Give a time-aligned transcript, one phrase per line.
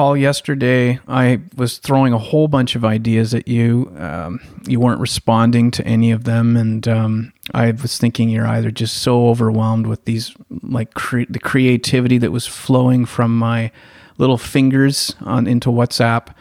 [0.00, 3.92] Yesterday I was throwing a whole bunch of ideas at you.
[3.98, 8.70] Um, you weren't responding to any of them, and um, I was thinking you're either
[8.70, 13.70] just so overwhelmed with these, like cre- the creativity that was flowing from my
[14.16, 16.34] little fingers on into WhatsApp.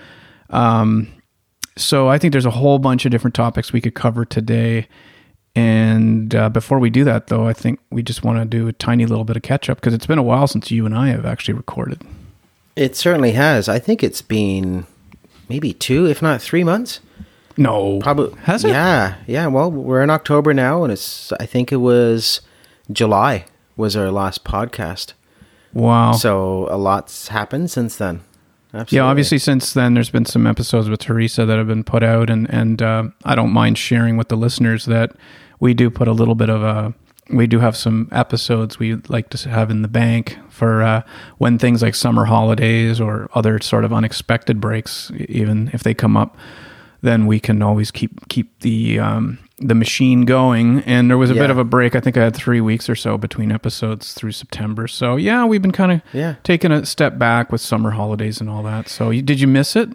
[0.50, 1.10] Um,
[1.76, 4.88] so I think there's a whole bunch of different topics we could cover today.
[5.54, 8.73] And uh, before we do that, though, I think we just want to do a
[8.73, 11.10] tiny little bit of catch up because it's been a while since you and I
[11.10, 12.02] have actually recorded.
[12.79, 13.68] It certainly has.
[13.68, 14.86] I think it's been
[15.50, 17.02] maybe two, if not three months.
[17.57, 18.69] No, Probably has it?
[18.69, 19.47] Yeah, yeah.
[19.47, 21.33] Well, we're in October now, and it's.
[21.42, 22.39] I think it was
[22.89, 23.43] July
[23.75, 25.11] was our last podcast.
[25.74, 26.14] Wow.
[26.14, 28.21] So a lot's happened since then.
[28.74, 28.96] Absolutely.
[28.96, 32.30] Yeah, obviously, since then, there's been some episodes with Teresa that have been put out,
[32.30, 35.11] and and uh, I don't mind sharing with the listeners that
[35.59, 36.94] we do put a little bit of a.
[37.31, 41.03] We do have some episodes we like to have in the bank for uh,
[41.38, 46.17] when things like summer holidays or other sort of unexpected breaks, even if they come
[46.17, 46.35] up,
[47.02, 50.80] then we can always keep keep the um, the machine going.
[50.85, 51.95] And there was a bit of a break.
[51.95, 54.88] I think I had three weeks or so between episodes through September.
[54.88, 56.35] So yeah, we've been kind of Yeah.
[56.44, 58.89] taking a step back with summer holidays and all that.
[58.89, 59.89] So did you miss it?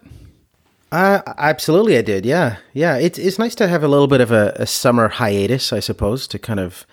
[0.93, 2.25] Uh, absolutely, I did.
[2.25, 2.97] Yeah, yeah.
[2.97, 6.29] It's it's nice to have a little bit of a, a summer hiatus, I suppose,
[6.29, 6.87] to kind of,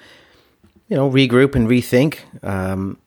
[0.92, 2.20] you know, regroup and rethink.
[2.44, 2.98] Um,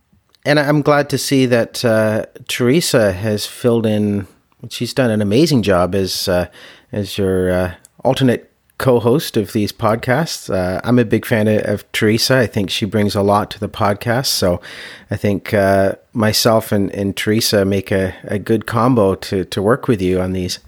[0.47, 4.27] and I'm glad to see that uh, Teresa has filled in.
[4.71, 6.49] She's done an amazing job as uh,
[6.93, 10.53] as your uh, alternate co-host of these podcasts.
[10.53, 12.39] Uh, I'm a big fan of, of Teresa.
[12.39, 14.27] I think she brings a lot to the podcast.
[14.27, 14.63] So
[15.11, 19.89] I think uh, myself and, and Teresa make a, a good combo to to work
[19.89, 20.59] with you on these.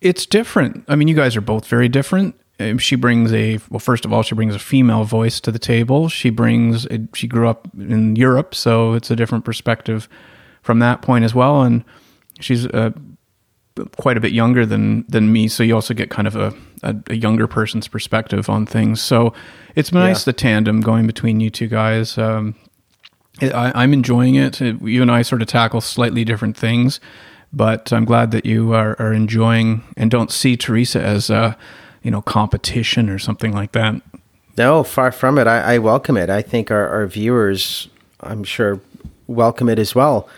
[0.00, 0.84] It's different.
[0.86, 2.36] I mean, you guys are both very different.
[2.58, 3.80] Um, She brings a well.
[3.80, 6.08] First of all, she brings a female voice to the table.
[6.08, 6.86] She brings.
[6.86, 10.08] A, she grew up in Europe, so it's a different perspective
[10.62, 11.62] from that point as well.
[11.62, 11.84] And
[12.40, 12.90] she's uh,
[13.96, 16.96] quite a bit younger than than me, so you also get kind of a, a,
[17.08, 19.02] a younger person's perspective on things.
[19.02, 19.32] So
[19.74, 22.16] it's nice the tandem going between you two guys.
[22.18, 22.54] Um,
[23.42, 24.62] I, I'm enjoying it.
[24.62, 27.00] Uh, You and I sort of tackle slightly different things,
[27.52, 31.56] but I'm glad that you are, are enjoying and don't see Teresa as a,
[32.06, 34.00] you know, competition or something like that.
[34.56, 35.48] No, far from it.
[35.48, 36.30] I, I welcome it.
[36.30, 37.88] I think our, our viewers,
[38.20, 38.80] I'm sure,
[39.26, 40.28] welcome it as well.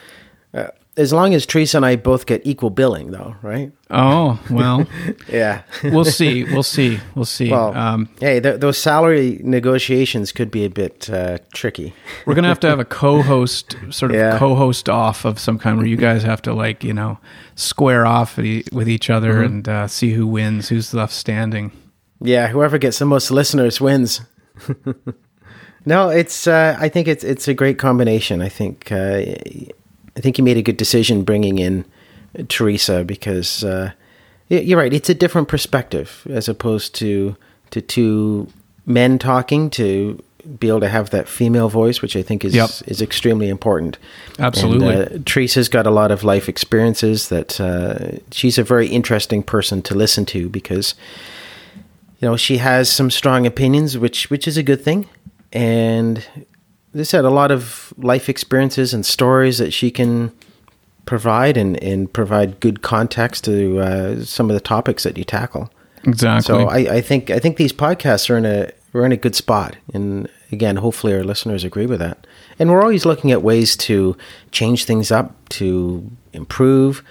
[0.98, 3.72] Uh, as long as Teresa and I both get equal billing, though, right?
[3.90, 4.86] Oh well,
[5.32, 5.62] Yeah.
[5.84, 6.44] we'll see.
[6.44, 6.98] We'll see.
[7.14, 7.50] We'll see.
[7.50, 11.94] well, um, hey, th- those salary negotiations could be a bit uh, tricky.
[12.26, 14.38] we're gonna have to have a co-host, sort of Yeah.
[14.38, 17.18] co-host off of some kind, where you guys have to like, you know,
[17.54, 19.44] square off with e- with each other Mm-hmm.
[19.44, 21.72] and uh, see who wins, who's left standing.
[22.20, 24.20] Yeah, whoever gets the most listeners wins.
[25.86, 26.46] no, it's.
[26.46, 28.42] Uh, I think it's it's a great combination.
[28.42, 28.90] I think.
[30.18, 31.84] Uh, I think he made a good decision bringing in
[32.48, 33.92] Teresa because uh,
[34.48, 34.92] you're right.
[34.92, 37.36] It's a different perspective as opposed to
[37.70, 38.48] to two
[38.86, 40.22] men talking to
[40.58, 42.70] be able to have that female voice, which I think is Yep.
[42.86, 43.98] is extremely important.
[44.38, 44.94] Absolutely.
[44.94, 49.42] And, uh, Teresa's got a lot of life experiences that uh, she's a very interesting
[49.42, 50.94] person to listen to because
[52.20, 55.06] you know she has some strong opinions which which is a good thing
[55.52, 56.24] and
[56.92, 60.32] this had a lot of life experiences and stories that she can
[61.06, 65.70] provide and, and provide good context to uh, some of the topics that you tackle
[66.04, 66.54] Exactly.
[66.54, 69.34] so I, I think I think these podcasts are in a we're in a good
[69.34, 72.26] spot, and again, hopefully our listeners agree with that.
[72.58, 74.16] And we're always looking at ways to
[74.50, 77.04] change things up, to improve,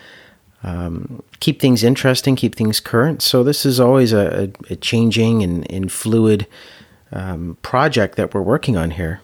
[0.63, 3.21] um, keep things interesting, keep things current.
[3.21, 6.47] So this is always a, a, changing and, and fluid
[7.11, 9.21] um, project that we're working on here.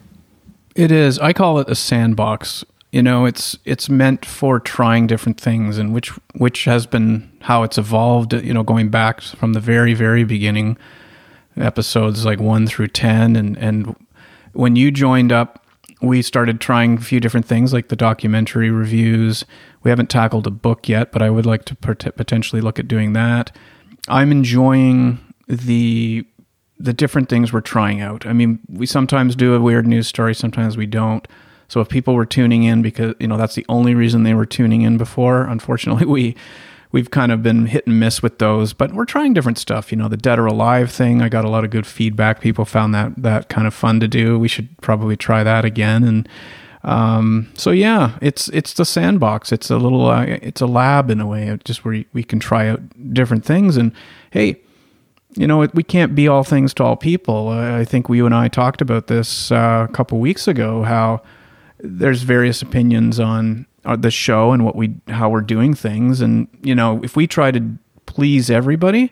[0.75, 1.19] It is.
[1.19, 2.63] I call it a sandbox.
[2.91, 7.63] You know, it's it's meant for trying different things, and which which has been how
[7.63, 8.33] it's evolved.
[8.33, 10.77] You know, going back from the very very beginning,
[11.57, 13.95] episodes like one through ten, and and
[14.53, 15.65] when you joined up,
[16.01, 19.45] we started trying a few different things like the documentary reviews.
[19.83, 22.87] We haven't tackled a book yet, but I would like to pot- potentially look at
[22.87, 23.55] doing that.
[24.07, 26.25] I'm enjoying the
[26.83, 28.25] the different things we're trying out.
[28.25, 31.25] I mean, we sometimes do a weird news story, sometimes we don't.
[31.69, 34.45] So if people were tuning in because you know that's the only reason they were
[34.45, 36.35] tuning in before, unfortunately we
[36.91, 38.73] we've kind of been hit and miss with those.
[38.73, 39.91] But we're trying different stuff.
[39.91, 41.21] You know, the dead or alive thing.
[41.21, 42.41] I got a lot of good feedback.
[42.41, 44.37] People found that that kind of fun to do.
[44.37, 46.03] We should probably try that again.
[46.03, 46.29] And
[46.83, 49.51] um, so yeah, it's it's the sandbox.
[49.51, 52.67] It's a little uh, it's a lab in a way, just where we can try
[52.67, 52.81] out
[53.13, 53.77] different things.
[53.77, 53.93] And
[54.31, 54.61] hey,
[55.35, 57.49] you know, we can't be all things to all people.
[57.49, 60.83] I think we, you and I talked about this uh, a couple weeks ago.
[60.83, 61.21] How
[61.79, 66.47] there's various opinions on uh, the show and what we how we're doing things, and
[66.61, 69.11] you know, if we try to please everybody,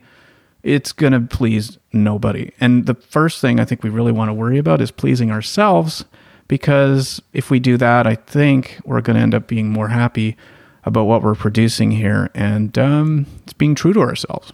[0.63, 2.51] it's going to please nobody.
[2.59, 6.05] And the first thing I think we really want to worry about is pleasing ourselves
[6.47, 10.37] because if we do that, I think we're going to end up being more happy
[10.83, 14.51] about what we're producing here and um, it's being true to ourselves.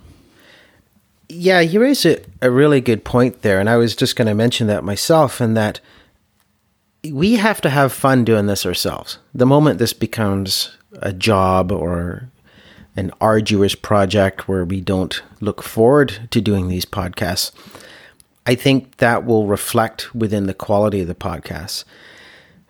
[1.29, 3.59] Yeah, you raise a, a really good point there.
[3.59, 5.79] And I was just going to mention that myself, and that
[7.03, 9.19] we have to have fun doing this ourselves.
[9.33, 12.29] The moment this becomes a job or
[12.95, 17.51] an arduous project where we don't look forward to doing these podcasts,
[18.45, 21.83] I think that will reflect within the quality of the podcasts.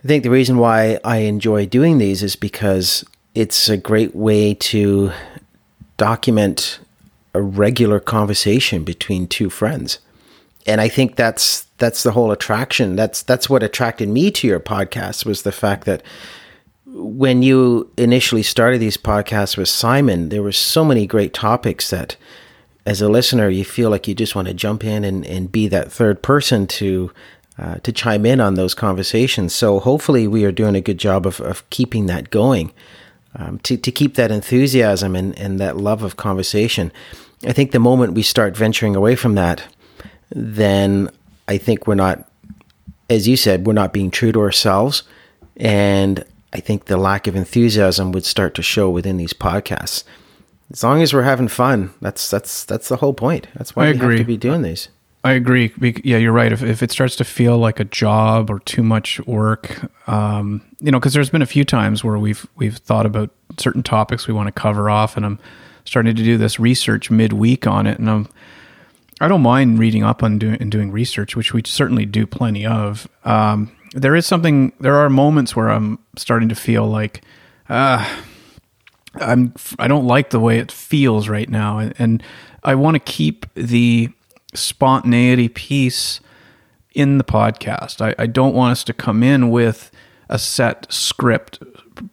[0.04, 3.06] I think the reason why I enjoy doing these is because
[3.36, 5.12] it's a great way to
[5.98, 6.80] document
[7.38, 10.00] a regular conversation between two friends.
[10.66, 12.96] And I think that's that's the whole attraction.
[12.96, 16.04] That's that's what attracted me to your podcast was the fact that
[16.86, 22.18] when you initially started these podcasts with Simon, there were so many great topics that
[22.86, 25.68] as a listener, you feel like you just want to jump in and, and be
[25.68, 27.12] that third person to
[27.60, 29.54] uh, to chime in on those conversations.
[29.54, 32.72] So hopefully, we are doing a good job of, of keeping that going,
[33.36, 36.92] um, to to keep that enthusiasm and, and that love of conversation.
[37.46, 39.64] I think the moment we start venturing away from that,
[40.30, 41.10] then
[41.48, 42.30] I think we're not,
[43.10, 45.04] as you said, we're not being true to ourselves,
[45.56, 46.24] and
[46.54, 50.04] I think the lack of enthusiasm would start to show within these podcasts.
[50.72, 53.48] As long as we're having fun, that's that's that's the whole point.
[53.56, 54.18] That's why I we agree.
[54.18, 54.90] have to be doing these.
[55.24, 55.74] I agree.
[56.04, 56.52] Yeah, you're right.
[56.52, 60.92] If, if it starts to feel like a job or too much work, um, you
[60.92, 64.34] know, because there's been a few times where we've we've thought about certain topics we
[64.34, 65.40] want to cover off, and I'm
[65.88, 68.30] starting to do this research midweek on it, and I'm
[69.20, 72.66] I don't mind reading up on doing and doing research, which we certainly do plenty
[72.66, 73.08] of.
[73.24, 74.74] Um, there is something.
[74.80, 77.24] There are moments where I'm starting to feel like.
[77.70, 78.06] Uh,
[79.16, 82.24] I'm I don't like the way it feels right now, and, and
[82.64, 84.10] I want to keep the
[84.54, 86.20] spontaneity piece
[86.94, 88.02] in the podcast.
[88.02, 89.92] I, I don't want us to come in with
[90.30, 91.62] a set script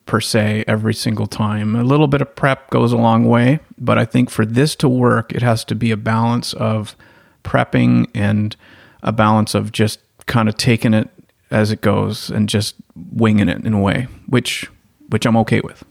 [0.06, 1.76] per se every single time.
[1.76, 4.88] A little bit of prep goes a long way, but I think for this to
[4.88, 6.96] work, it has to be a balance of
[7.43, 8.56] prepping and
[9.02, 11.08] a balance of just kind of taking it
[11.50, 12.75] as it goes and just
[13.12, 14.70] winging it in a way, which
[15.08, 15.84] which I'm okay with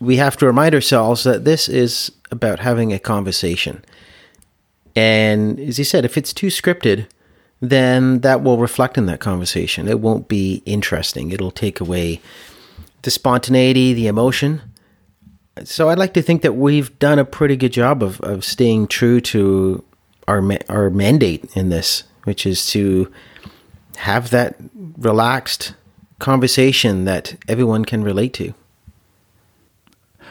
[0.00, 3.84] we have to remind ourselves that this is about having a conversation.
[4.94, 7.06] And as you said, if it's too scripted,
[7.70, 9.88] then that will reflect in that conversation.
[9.88, 11.30] It won't be interesting.
[11.30, 12.20] It'll take away
[13.02, 14.62] the spontaneity, the emotion.
[15.64, 18.88] So I'd like to think that we've done a pretty good job of, of staying
[18.88, 19.84] true to
[20.26, 23.12] our our mandate in this, which is to
[23.96, 24.56] have that
[24.96, 25.74] relaxed
[26.18, 28.54] conversation that everyone can relate to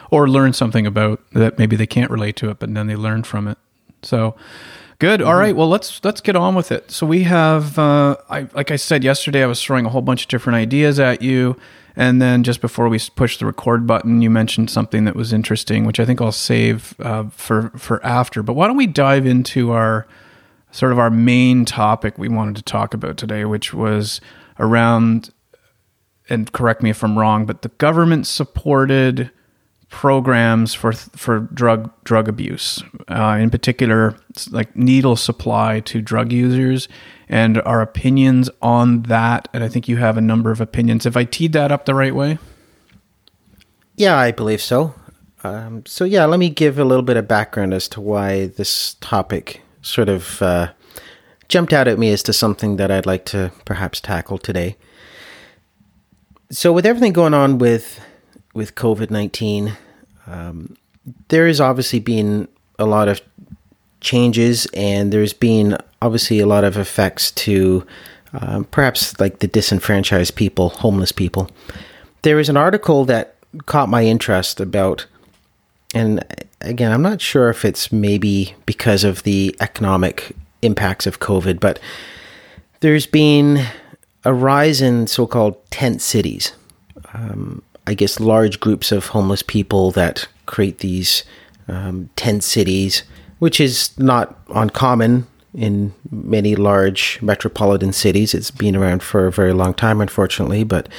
[0.10, 3.24] or learn something about that maybe they can't relate to it, but then they learn
[3.24, 3.58] from it.
[4.02, 4.36] So
[5.04, 5.20] good.
[5.20, 5.30] Mm-hmm.
[5.30, 5.56] All right.
[5.56, 6.90] Well, let's let's get on with it.
[6.90, 10.24] So we have, uh, I like I said yesterday, I was throwing a whole bunch
[10.24, 11.58] of different ideas at you,
[11.96, 15.86] and then just before we push the record button, you mentioned something that was interesting,
[15.86, 18.42] which I think I'll save uh, for for after.
[18.42, 20.08] But why don't we dive into our
[20.72, 24.22] sort of our main topic we wanted to talk about today, which was
[24.58, 25.32] around,
[26.30, 29.30] and correct me if I'm wrong, but the government supported
[29.94, 34.18] programs for for drug drug abuse, uh, in particular,
[34.50, 36.88] like needle supply to drug users,
[37.30, 39.48] and our opinions on that.
[39.54, 41.06] And I think you have a number of opinions.
[41.06, 42.40] If I teed that up the right way,
[43.96, 44.96] yeah, I believe so.
[45.44, 48.96] Um, so yeah, let me give a little bit of background as to why this
[48.96, 50.74] topic sort of uh,
[51.50, 54.76] jumped out at me as to something that I'd like to perhaps tackle today.
[56.50, 58.00] So with everything going on with
[58.54, 59.78] with COVID 19,
[60.28, 60.76] um,
[61.30, 62.48] there has obviously been
[62.80, 63.22] a lot of
[64.02, 67.86] changes, and there's been obviously a lot of effects to
[68.34, 71.50] um, perhaps like the disenfranchised people, homeless people.
[72.24, 75.06] There is an article that caught my interest about,
[75.94, 76.24] and
[76.62, 81.80] again, I'm not sure if it's maybe because of the economic impacts of COVID, but
[82.80, 83.66] there's been
[84.26, 86.54] a rise in so called tent cities.
[87.14, 91.24] Um, I guess, large groups of homeless people that create these
[91.68, 93.04] um, tent cities,
[93.40, 98.34] which is not uncommon in many large metropolitan cities.
[98.34, 100.90] It's been around for a very long time, unfortunately, but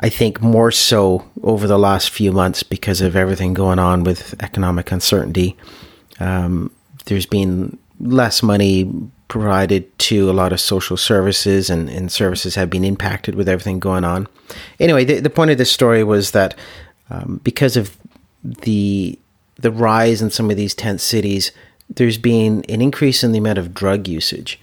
[0.00, 4.34] I think more so over the last few months because of everything going on with
[4.42, 5.56] economic uncertainty.
[6.20, 6.70] Um,
[7.06, 8.90] there's been less money
[9.28, 13.80] provided to a lot of social services, and, and services have been impacted with everything
[13.80, 14.28] going on.
[14.78, 16.56] Anyway, the, the point of this story was that
[17.10, 17.96] um, because of
[18.42, 19.18] the
[19.58, 21.50] the rise in some of these tent cities,
[21.88, 24.60] there's been an increase in the amount of drug usage.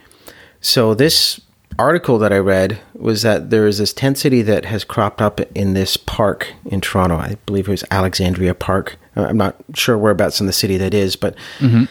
[0.61, 1.41] So this
[1.79, 5.41] article that I read was that there is this tent city that has cropped up
[5.55, 7.15] in this park in Toronto.
[7.15, 8.97] I believe it was Alexandria Park.
[9.15, 11.85] I'm not sure whereabouts in the city that is, but mm-hmm.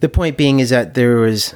[0.00, 1.54] the point being is that there was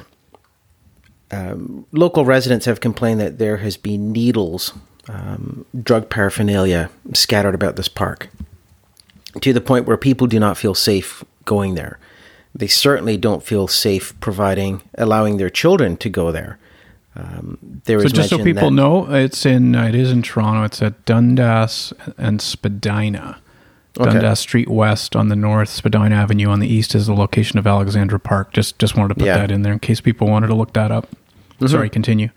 [1.31, 4.73] um, local residents have complained that there has been needles,
[5.07, 8.29] um, drug paraphernalia scattered about this park
[9.41, 11.99] to the point where people do not feel safe going there.
[12.55, 16.57] They certainly don't feel safe providing, allowing their children to go there.
[17.15, 20.63] Um, there so just so people know, it's in it is in Toronto.
[20.63, 23.39] It's at Dundas and Spadina.
[23.97, 24.11] Okay.
[24.11, 27.65] Dundas Street West on the north, Spadina Avenue on the east is the location of
[27.65, 28.53] Alexandra Park.
[28.53, 29.37] Just just wanted to put yeah.
[29.37, 31.09] that in there in case people wanted to look that up.
[31.53, 31.67] Mm-hmm.
[31.67, 32.29] Sorry, continue.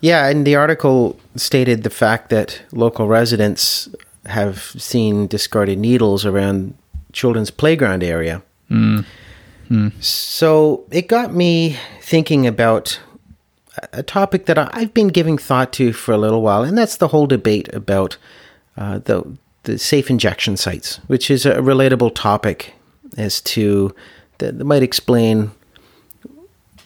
[0.00, 3.88] Yeah, and the article stated the fact that local residents
[4.26, 6.74] have seen discarded needles around
[7.12, 8.42] children's playground area.
[8.70, 9.04] Mm.
[9.70, 10.02] Mm.
[10.02, 12.98] So it got me thinking about
[13.92, 17.08] a topic that I've been giving thought to for a little while, and that's the
[17.08, 18.16] whole debate about
[18.76, 19.24] uh, the
[19.64, 22.74] the safe injection sites, which is a relatable topic
[23.16, 23.94] as to
[24.38, 25.50] that might explain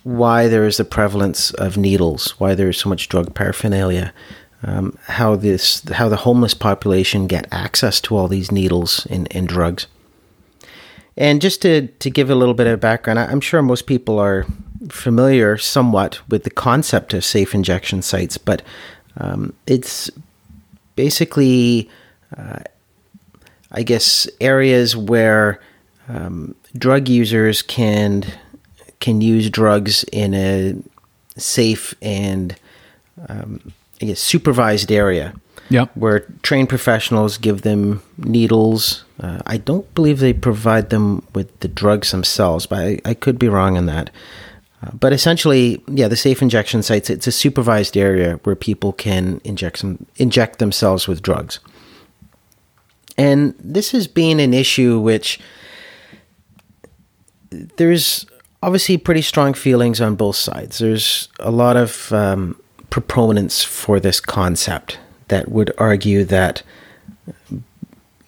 [0.02, 4.12] why there is the prevalence of needles, why there is so much drug paraphernalia,
[4.62, 9.48] um, how this how the homeless population get access to all these needles and, and
[9.48, 9.86] drugs.
[11.16, 14.46] And just to, to give a little bit of background, I'm sure most people are
[14.90, 18.62] familiar somewhat with the concept of safe injection sites, but
[19.18, 20.10] um, it's
[20.96, 21.88] basically,
[23.74, 25.60] I guess, areas where
[26.08, 28.24] um, drug users can
[29.00, 30.74] can use drugs in a
[31.36, 32.54] safe and
[33.28, 35.34] um, I guess supervised area.
[35.70, 39.04] Yeah, where trained professionals give them needles.
[39.18, 43.38] Uh, I don't believe they provide them with the drugs themselves, but I, I could
[43.38, 44.10] be wrong on that.
[44.82, 49.40] Uh, but essentially, yeah, the safe injection sites, it's a supervised area where people can
[49.42, 51.60] inject some, inject themselves with drugs.
[53.16, 55.38] And this has been an issue which
[57.50, 58.26] there's
[58.62, 60.78] obviously pretty strong feelings on both sides.
[60.78, 66.62] There's a lot of um, proponents for this concept that would argue that,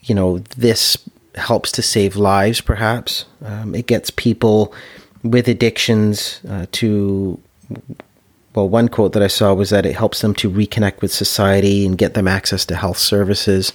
[0.02, 0.96] you know, this
[1.34, 3.26] helps to save lives, perhaps.
[3.44, 4.72] Um, it gets people
[5.22, 7.40] with addictions uh, to
[8.54, 11.84] well, one quote that I saw was that it helps them to reconnect with society
[11.84, 13.74] and get them access to health services.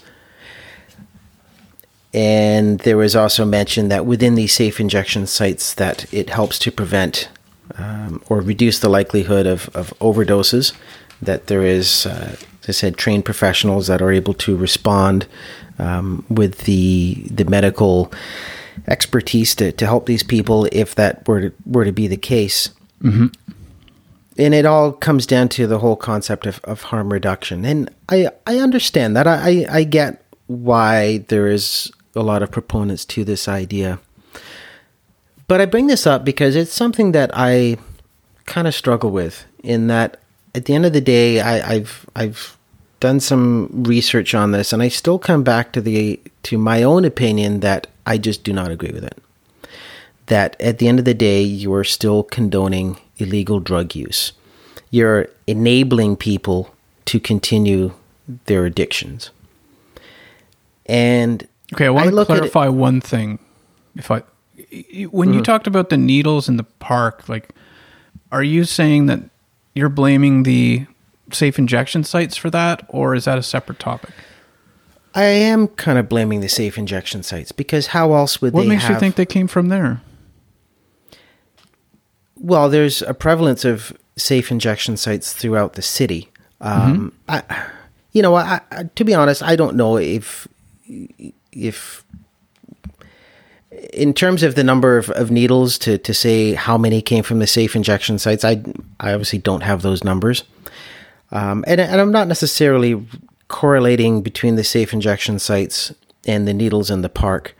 [2.13, 6.71] And there was also mention that within these safe injection sites that it helps to
[6.71, 7.29] prevent
[7.77, 10.73] um, or reduce the likelihood of, of overdoses,
[11.21, 15.25] that there is, uh, as I said, trained professionals that are able to respond
[15.79, 18.11] um, with the, the medical
[18.87, 22.71] expertise to, to help these people if that were to, were to be the case.
[23.01, 23.27] Mm-hmm.
[24.37, 27.63] And it all comes down to the whole concept of, of harm reduction.
[27.63, 29.27] And I, I understand that.
[29.27, 33.99] I, I get why there is a lot of proponents to this idea.
[35.47, 37.77] But I bring this up because it's something that I
[38.45, 40.19] kind of struggle with in that
[40.55, 42.57] at the end of the day I, I've I've
[42.99, 47.05] done some research on this and I still come back to the to my own
[47.05, 49.21] opinion that I just do not agree with it.
[50.27, 54.31] That at the end of the day you are still condoning illegal drug use.
[54.89, 56.73] You're enabling people
[57.05, 57.93] to continue
[58.45, 59.31] their addictions.
[60.85, 63.39] And Okay, I want I to clarify one thing.
[63.95, 64.23] If I
[65.09, 65.33] when mm-hmm.
[65.33, 67.49] you talked about the needles in the park, like
[68.31, 69.21] are you saying that
[69.73, 70.85] you're blaming the
[71.31, 74.11] safe injection sites for that or is that a separate topic?
[75.13, 78.67] I am kind of blaming the safe injection sites because how else would what they
[78.67, 78.95] What makes have...
[78.95, 80.01] you think they came from there?
[82.35, 86.29] Well, there's a prevalence of safe injection sites throughout the city.
[86.59, 87.47] Um, mm-hmm.
[87.49, 87.67] I,
[88.13, 90.47] you know, I, I, to be honest, I don't know if
[91.51, 92.03] if
[93.93, 97.39] in terms of the number of, of needles to, to say how many came from
[97.39, 98.62] the safe injection sites, I,
[99.00, 100.43] I obviously don't have those numbers.
[101.31, 103.05] Um, and, and I'm not necessarily
[103.48, 105.93] correlating between the safe injection sites
[106.25, 107.55] and the needles in the park,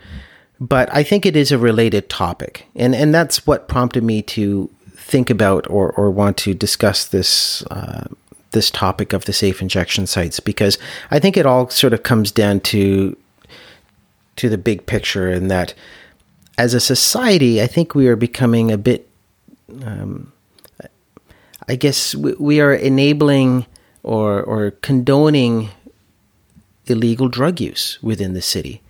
[0.60, 2.68] but I think it is a related topic.
[2.76, 7.64] And, and that's what prompted me to think about or, or want to discuss this,
[7.72, 8.08] uh,
[8.52, 10.78] this topic of the safe injection sites because
[11.10, 13.18] I think it all sort of comes down to
[14.38, 15.74] to the big picture in that
[16.58, 19.08] as a society, I think we are becoming a bit
[19.84, 20.32] um,
[21.68, 23.66] I guess we, we are enabling
[24.04, 25.70] or or condoning
[26.88, 28.82] illegal drug use within the city.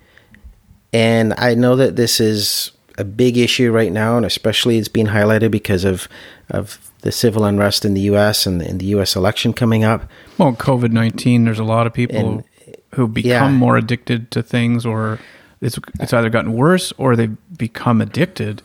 [0.92, 5.06] And I know that this is a big issue right now, and especially it's being
[5.06, 6.08] highlighted because of
[6.50, 8.46] of the civil unrest in the U.S.
[8.46, 9.16] and in the U.S.
[9.16, 10.08] election coming up.
[10.38, 11.44] Well, COVID nineteen.
[11.44, 12.44] There's a lot of people and,
[12.94, 13.58] who become yeah.
[13.58, 15.18] more addicted to things, or
[15.60, 18.62] it's it's either gotten worse or they've become addicted.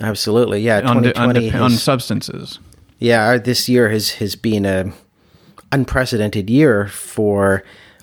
[0.00, 0.80] Absolutely, yeah.
[0.80, 2.58] On, on, on substances.
[2.98, 4.92] Yeah, this year has has been a
[5.72, 7.62] unprecedented year for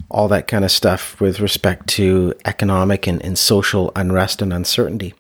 [0.10, 5.14] all that kind of stuff with respect to economic and, and social unrest and uncertainty.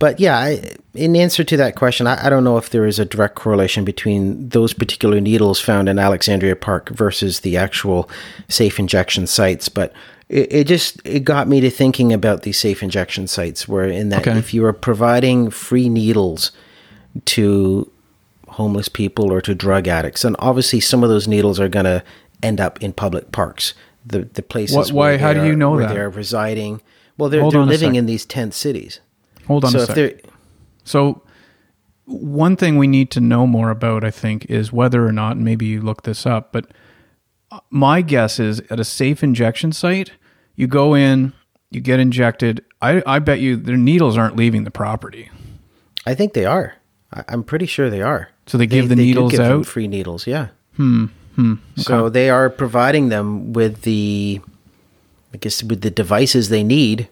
[0.00, 0.62] But yeah, I,
[0.94, 3.84] in answer to that question, I, I, don't know if there is a direct correlation
[3.84, 8.08] between those particular needles found in Alexandria Park versus the actual
[8.48, 9.68] safe injection sites.
[9.68, 9.92] But
[10.30, 14.08] it, it just it got me to thinking about these safe injection sites, where in
[14.08, 14.38] that okay.
[14.38, 16.50] if you are providing free needles
[17.26, 17.92] to
[18.48, 22.02] homeless people or to drug addicts, and obviously some of those needles are going to
[22.42, 23.74] end up in public parks
[24.06, 24.76] the the places.
[24.76, 25.18] What, why?
[25.18, 26.80] How do you know where that they're residing?
[27.18, 29.00] Well, they're, they're living in these tent cities.
[29.50, 30.20] Hold on so a second.
[30.84, 31.22] So
[32.04, 35.44] one thing we need to know more about, I think, is whether or not, and
[35.44, 36.70] maybe you look this up, but
[37.68, 40.12] my guess is at a safe injection site,
[40.54, 41.32] you go in,
[41.72, 42.64] you get injected.
[42.80, 45.30] I, I bet you their needles aren't leaving the property.
[46.06, 46.76] I think they are.
[47.12, 48.30] I, am pretty sure they are.
[48.46, 49.66] So they give they, the needles out?
[49.66, 50.50] free needles, yeah.
[50.76, 51.06] Hmm.
[51.34, 51.54] Hmm.
[51.72, 51.82] Okay.
[51.82, 54.40] So they are providing them with the,
[55.34, 57.08] I guess, with the devices they need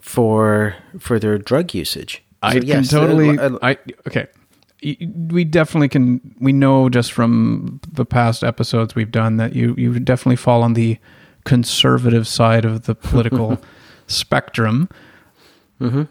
[0.00, 2.22] for for their drug usage.
[2.42, 3.38] I so, yes, can totally.
[3.38, 4.26] Uh, I okay.
[4.82, 6.34] We definitely can.
[6.40, 10.72] We know just from the past episodes we've done that you you definitely fall on
[10.72, 10.98] the
[11.44, 13.60] conservative side of the political
[14.06, 14.88] spectrum.
[15.80, 16.04] Mm-hmm.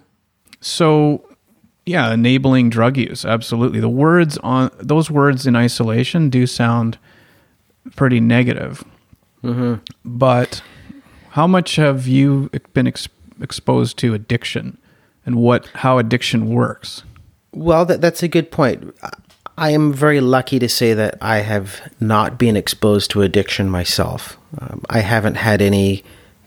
[0.62, 1.26] So
[1.86, 3.26] yeah, enabling drug use.
[3.26, 3.80] Absolutely.
[3.80, 7.00] The words on those words in isolation do sound
[7.96, 8.84] pretty negative.
[9.44, 9.76] Mm-hmm.
[10.06, 10.62] But
[11.32, 12.86] how much have you been
[13.42, 14.78] exposed to addiction
[15.26, 17.04] and what how addiction works?
[17.52, 18.96] Well, that, that's a good point.
[19.58, 24.38] I am very lucky to say that I have not been exposed to addiction myself.
[24.60, 26.04] Um, I haven't had any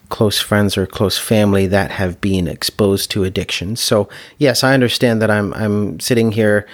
[0.09, 3.77] close friends or close family that have been exposed to addiction.
[3.77, 6.67] So, yes, I understand that I'm I'm sitting here,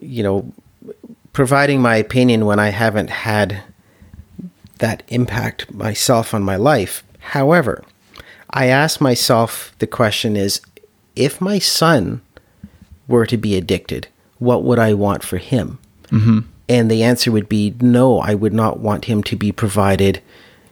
[0.00, 0.52] you know,
[1.32, 3.62] providing my opinion when I haven't had
[4.78, 7.02] that impact myself on my life.
[7.18, 7.82] However,
[8.54, 10.62] I ask myself the question is
[11.14, 12.22] if my son
[13.06, 15.78] were to be addicted, what would I want for him?
[16.04, 16.38] Mm-hmm.
[16.68, 20.22] And the answer would be no, I would not want him to be provided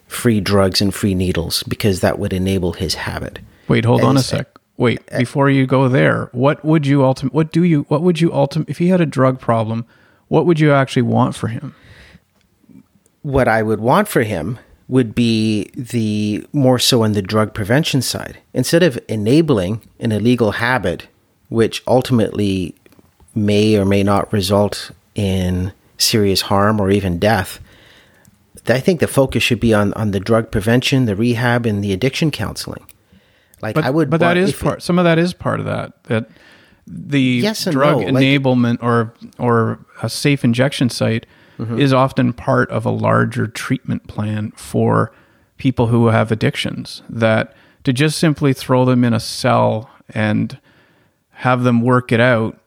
[0.06, 3.40] free drugs and free needles because that would enable his habit.
[3.68, 4.46] Wait, hold As, on a sec.
[4.78, 8.20] Wait, uh, before you go there, what would you ultimate what do you what would
[8.20, 9.84] you ultimate if he had a drug problem,
[10.28, 11.74] what would you actually want for him?
[13.22, 18.02] what I would want for him would be the more so on the drug prevention
[18.02, 18.38] side.
[18.52, 21.06] Instead of enabling an illegal habit,
[21.48, 22.74] which ultimately
[23.34, 27.60] may or may not result in serious harm or even death,
[28.66, 31.92] I think the focus should be on, on the drug prevention, the rehab, and the
[31.92, 32.84] addiction counseling.
[33.60, 34.78] Like but, I would, but that is part.
[34.78, 36.02] It, some of that is part of that.
[36.04, 36.28] That
[36.86, 38.06] the yes drug no.
[38.06, 41.26] enablement like, or or a safe injection site
[41.62, 41.78] mm-hmm.
[41.78, 45.12] is often part of a larger treatment plan for
[45.56, 47.02] people who have addictions.
[47.08, 50.58] That to just simply throw them in a cell and
[51.30, 52.58] have them work it out,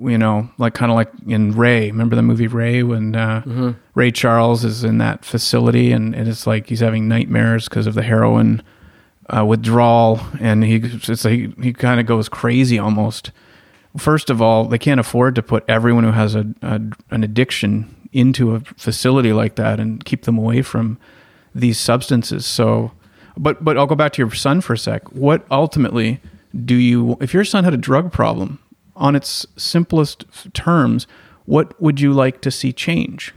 [0.00, 1.90] you know, like kind of like in Ray.
[1.90, 3.70] Remember the movie Ray when uh, mm-hmm.
[3.94, 7.94] Ray Charles is in that facility and, and it's like he's having nightmares because of
[7.94, 8.62] the heroin
[9.28, 13.32] uh, withdrawal, and he it's like he kind of goes crazy almost.
[13.96, 16.80] First of all, they can't afford to put everyone who has a, a
[17.10, 20.98] an addiction into a facility like that and keep them away from
[21.54, 22.46] these substances.
[22.46, 22.92] So,
[23.36, 25.12] but but I'll go back to your son for a sec.
[25.12, 26.20] What ultimately
[26.64, 28.58] do you, if your son had a drug problem,
[28.94, 30.24] on its simplest
[30.54, 31.06] terms,
[31.44, 33.34] what would you like to see change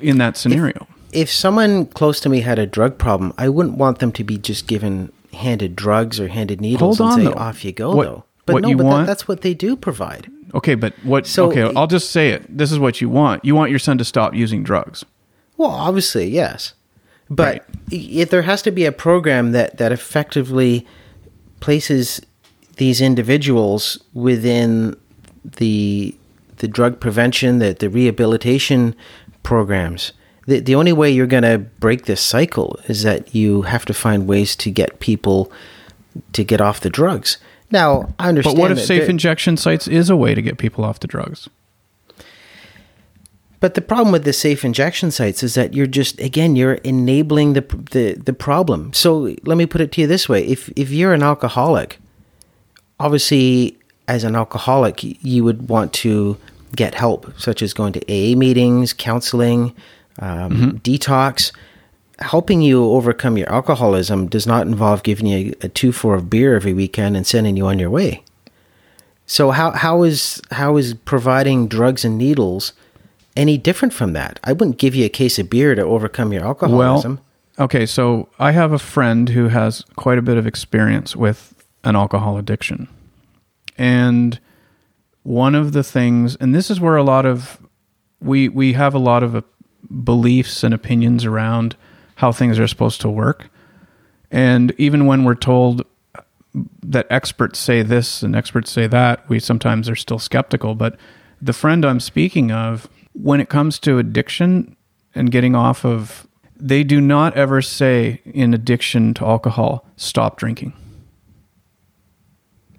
[0.00, 0.88] in that scenario?
[1.12, 4.24] If, if someone close to me had a drug problem, I wouldn't want them to
[4.24, 7.40] be just given handed drugs or handed needles Hold and on, say, though.
[7.40, 9.54] "Off you go." What, though, but what no, you but want, that, that's what they
[9.54, 10.30] do provide.
[10.54, 11.26] Okay, but what?
[11.26, 12.56] So, okay, I'll just say it.
[12.56, 13.44] This is what you want.
[13.44, 15.04] You want your son to stop using drugs.
[15.56, 16.74] Well, obviously, yes,
[17.28, 17.62] but right.
[17.90, 20.86] if there has to be a program that that effectively
[21.60, 22.20] places
[22.76, 24.96] these individuals within
[25.44, 26.14] the
[26.58, 28.94] the drug prevention, the the rehabilitation
[29.42, 30.12] programs.
[30.46, 33.94] The, the only way you're going to break this cycle is that you have to
[33.94, 35.50] find ways to get people
[36.34, 37.38] to get off the drugs.
[37.74, 38.56] Now, I understand.
[38.56, 41.48] But what if safe injection sites is a way to get people off the drugs?
[43.58, 47.54] But the problem with the safe injection sites is that you're just again you're enabling
[47.54, 48.92] the the the problem.
[48.92, 51.98] So let me put it to you this way: if if you're an alcoholic,
[53.00, 56.36] obviously as an alcoholic you would want to
[56.76, 59.74] get help, such as going to AA meetings, counseling,
[60.20, 60.76] um, mm-hmm.
[60.76, 61.50] detox.
[62.20, 66.54] Helping you overcome your alcoholism does not involve giving you a two four of beer
[66.54, 68.22] every weekend and sending you on your way.
[69.26, 72.72] So how how is how is providing drugs and needles
[73.36, 74.38] any different from that?
[74.44, 77.20] I wouldn't give you a case of beer to overcome your alcoholism.
[77.58, 81.66] Well, okay, so I have a friend who has quite a bit of experience with
[81.82, 82.88] an alcohol addiction.
[83.76, 84.38] And
[85.22, 87.58] one of the things and this is where a lot of
[88.20, 89.42] we we have a lot of uh,
[90.04, 91.76] beliefs and opinions around
[92.24, 93.50] how things are supposed to work.
[94.30, 95.84] And even when we're told
[96.82, 100.74] that experts say this and experts say that, we sometimes are still skeptical.
[100.74, 100.96] But
[101.42, 104.74] the friend I'm speaking of, when it comes to addiction
[105.14, 110.72] and getting off of, they do not ever say in addiction to alcohol, stop drinking.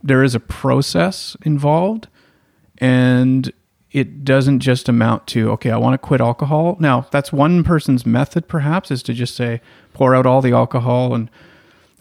[0.02, 2.08] There is a process involved,
[2.80, 3.54] and
[3.96, 6.76] it doesn't just amount to okay i want to quit alcohol.
[6.80, 9.62] Now that's one person's method perhaps is to just say
[9.94, 11.30] pour out all the alcohol and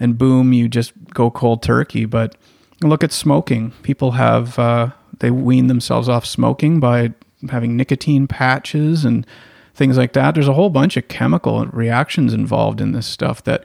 [0.01, 2.05] and boom you just go cold turkey.
[2.05, 2.37] But
[2.83, 3.71] look at smoking.
[3.83, 7.15] People have uh, they wean themselves off smoking by
[7.49, 9.25] having nicotine patches and
[9.75, 10.35] things like that.
[10.35, 13.65] There's a whole bunch of chemical reactions involved in this stuff that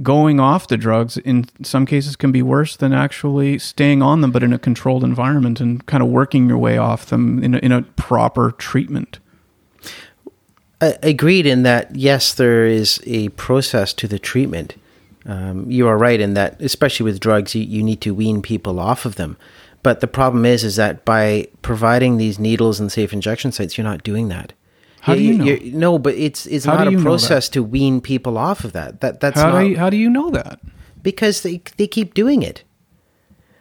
[0.00, 4.30] going off the drugs in some cases can be worse than actually staying on them,
[4.30, 7.58] but in a controlled environment and kind of working your way off them in a,
[7.58, 9.18] in a proper treatment.
[10.80, 14.74] Agreed in that, yes, there is a process to the treatment.
[15.26, 18.80] Um, you are right in that, especially with drugs, you, you need to wean people
[18.80, 19.36] off of them.
[19.84, 23.84] But the problem is, is that by providing these needles and safe injection sites, you're
[23.84, 24.52] not doing that.
[25.02, 25.58] How do you know?
[25.76, 29.00] no, but it's it's how not a process to wean people off of that.
[29.00, 30.60] That that's how not, do you, how do you know that?
[31.02, 32.62] Because they they keep doing it.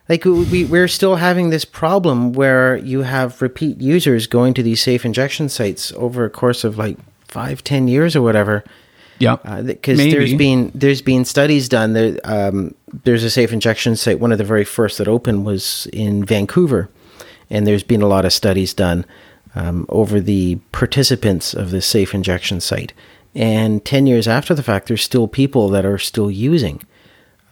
[0.08, 4.84] Like we we're still having this problem where you have repeat users going to these
[4.84, 8.64] safe injection sites over a course of like five, ten years or whatever.
[9.18, 11.94] Yeah, because uh, there's been there's been studies done.
[11.94, 14.20] There, um, there's a safe injection site.
[14.20, 16.92] One of the very first that opened was in Vancouver,
[17.50, 19.06] and there's been a lot of studies done
[19.56, 22.94] um, over the participants of this safe injection site.
[23.34, 26.84] And 10 years after the fact, there's still people that are still using.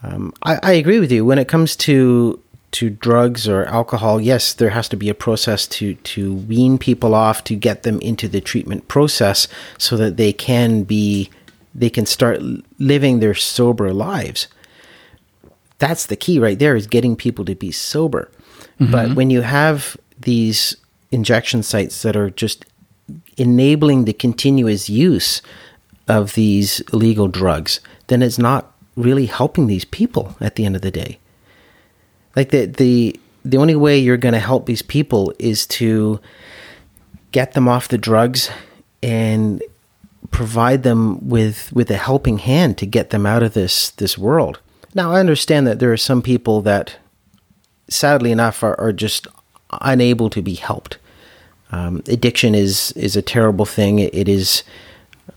[0.02, 1.24] Um, I, I, agree with you.
[1.24, 2.40] When it comes to
[2.72, 7.14] to drugs or alcohol, yes, there has to be a process to, to wean people
[7.14, 11.28] off to get them into the treatment process so that they can be
[11.74, 12.40] they can start
[12.78, 14.48] living their sober lives.
[15.78, 18.30] That's the key right there is getting people to be sober.
[18.78, 18.92] Mm-hmm.
[18.92, 20.76] But when you have these
[21.10, 22.64] injection sites that are just
[23.36, 25.42] enabling the continuous use
[26.08, 30.82] of these illegal drugs, then it's not really helping these people at the end of
[30.82, 31.18] the day.
[32.36, 36.20] Like the the the only way you're going to help these people is to
[37.32, 38.50] get them off the drugs
[39.02, 39.62] and
[40.30, 44.60] provide them with with a helping hand to get them out of this this world.
[44.94, 46.96] Now I understand that there are some people that
[47.88, 49.26] sadly enough are, are just
[49.80, 50.98] unable to be helped.
[51.72, 53.98] Um, addiction is is a terrible thing.
[53.98, 54.64] It, it is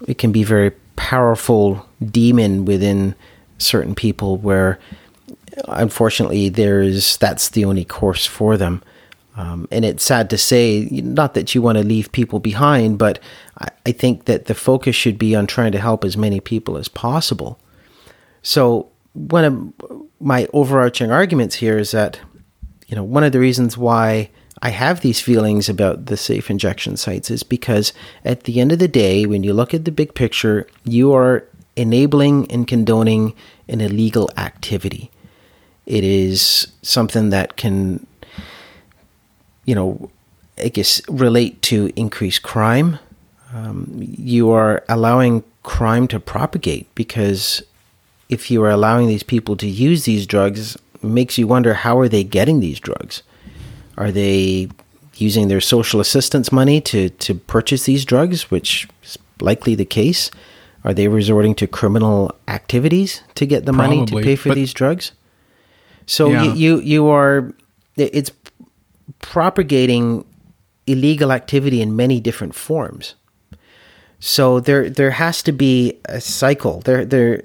[0.08, 3.16] it can be very powerful demon within
[3.58, 4.80] certain people where
[5.68, 8.82] unfortunately there is that's the only course for them.
[9.36, 13.20] Um, and it's sad to say, not that you want to leave people behind, but
[13.60, 16.78] I, I think that the focus should be on trying to help as many people
[16.78, 17.60] as possible.
[18.44, 22.20] So one of my overarching arguments here is that,
[22.94, 24.30] you know, one of the reasons why
[24.62, 27.92] I have these feelings about the safe injection sites is because
[28.24, 31.44] at the end of the day, when you look at the big picture, you are
[31.76, 33.34] enabling and condoning
[33.68, 35.10] an illegal activity.
[35.88, 38.06] It is something that can,
[39.66, 40.12] you know,
[40.60, 43.00] I guess relate to increased crime.
[43.56, 47.64] Um, you are allowing crime to propagate because
[48.30, 52.08] if you are allowing these people to use these drugs, makes you wonder how are
[52.08, 53.24] they getting these drugs
[53.98, 54.70] are they
[55.16, 60.32] using their social assistance money to, to purchase these drugs, which is likely the case?
[60.84, 64.74] Are they resorting to criminal activities to get the Probably, money to pay for these
[64.74, 65.12] drugs?
[66.06, 66.44] So yeah.
[66.44, 67.54] you, you you are
[67.96, 68.32] it's
[69.20, 70.26] propagating
[70.86, 73.16] illegal activity in many different forms.
[74.26, 76.80] So there there has to be a cycle.
[76.86, 77.42] There there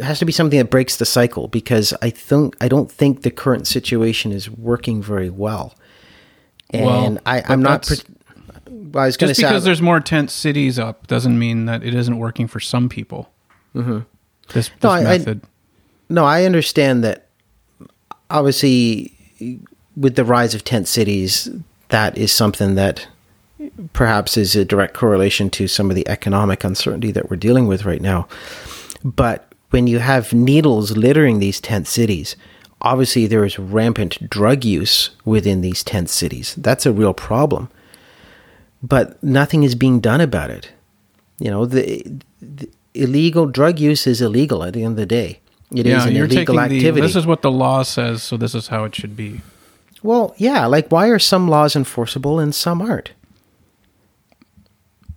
[0.00, 3.32] has to be something that breaks the cycle because I think I don't think the
[3.32, 5.74] current situation is working very well.
[6.70, 7.84] And well, I, am not.
[7.84, 7.96] Pre-
[8.94, 11.82] I was going to Just say because there's more tent cities up doesn't mean that
[11.82, 13.28] it isn't working for some people.
[13.74, 13.98] Mm-hmm.
[14.52, 15.40] This, this No, I- I- method.
[16.08, 17.26] No, I understand that.
[18.30, 19.12] Obviously,
[19.96, 21.50] with the rise of tent cities,
[21.88, 23.08] that is something that
[23.92, 27.84] perhaps is a direct correlation to some of the economic uncertainty that we're dealing with
[27.84, 28.26] right now.
[29.04, 32.36] But when you have needles littering these tent cities,
[32.80, 36.54] obviously there is rampant drug use within these tent cities.
[36.56, 37.70] That's a real problem.
[38.82, 40.70] But nothing is being done about it.
[41.38, 42.04] You know, the,
[42.40, 45.40] the illegal drug use is illegal at the end of the day.
[45.72, 47.00] It is yeah, an you're illegal activity.
[47.00, 47.00] the.
[47.00, 49.40] This is what the law says, so this is how it should be.
[50.02, 53.12] Well, yeah, like why are some laws enforceable and some aren't?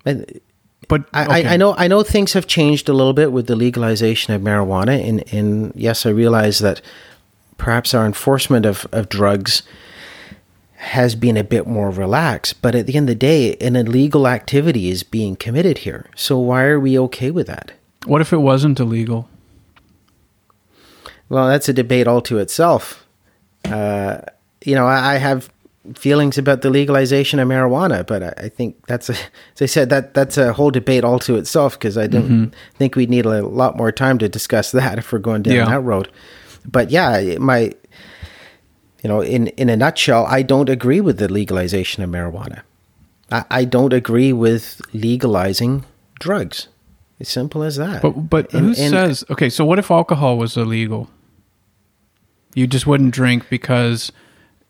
[0.07, 0.41] And
[0.87, 1.47] But I, okay.
[1.47, 4.41] I, I know I know things have changed a little bit with the legalization of
[4.41, 6.81] marijuana, and, and yes, I realize that
[7.57, 9.63] perhaps our enforcement of, of drugs
[10.75, 12.61] has been a bit more relaxed.
[12.61, 16.05] But at the end of the day, an illegal activity is being committed here.
[16.15, 17.71] So why are we okay with that?
[18.05, 19.27] What if it wasn't illegal?
[21.29, 23.05] Well, that's a debate all to itself.
[23.65, 24.19] Uh,
[24.63, 25.49] you know, I, I have
[25.95, 29.13] feelings about the legalization of marijuana, but I, I think that's a,
[29.56, 32.78] as I said, that that's a whole debate all to itself because I don't mm-hmm.
[32.78, 35.65] think we'd need a lot more time to discuss that if we're going down Yeah.
[35.65, 36.12] that road.
[36.65, 37.71] But yeah, my,
[39.04, 42.62] you know, in in a nutshell, I don't agree with the legalization of marijuana.
[43.32, 45.86] I, I don't agree with legalizing
[46.19, 46.67] drugs.
[47.19, 48.02] As simple as that.
[48.02, 49.50] But but who And- and- says okay?
[49.50, 51.10] So what if alcohol was illegal?
[52.54, 54.12] You just wouldn't drink because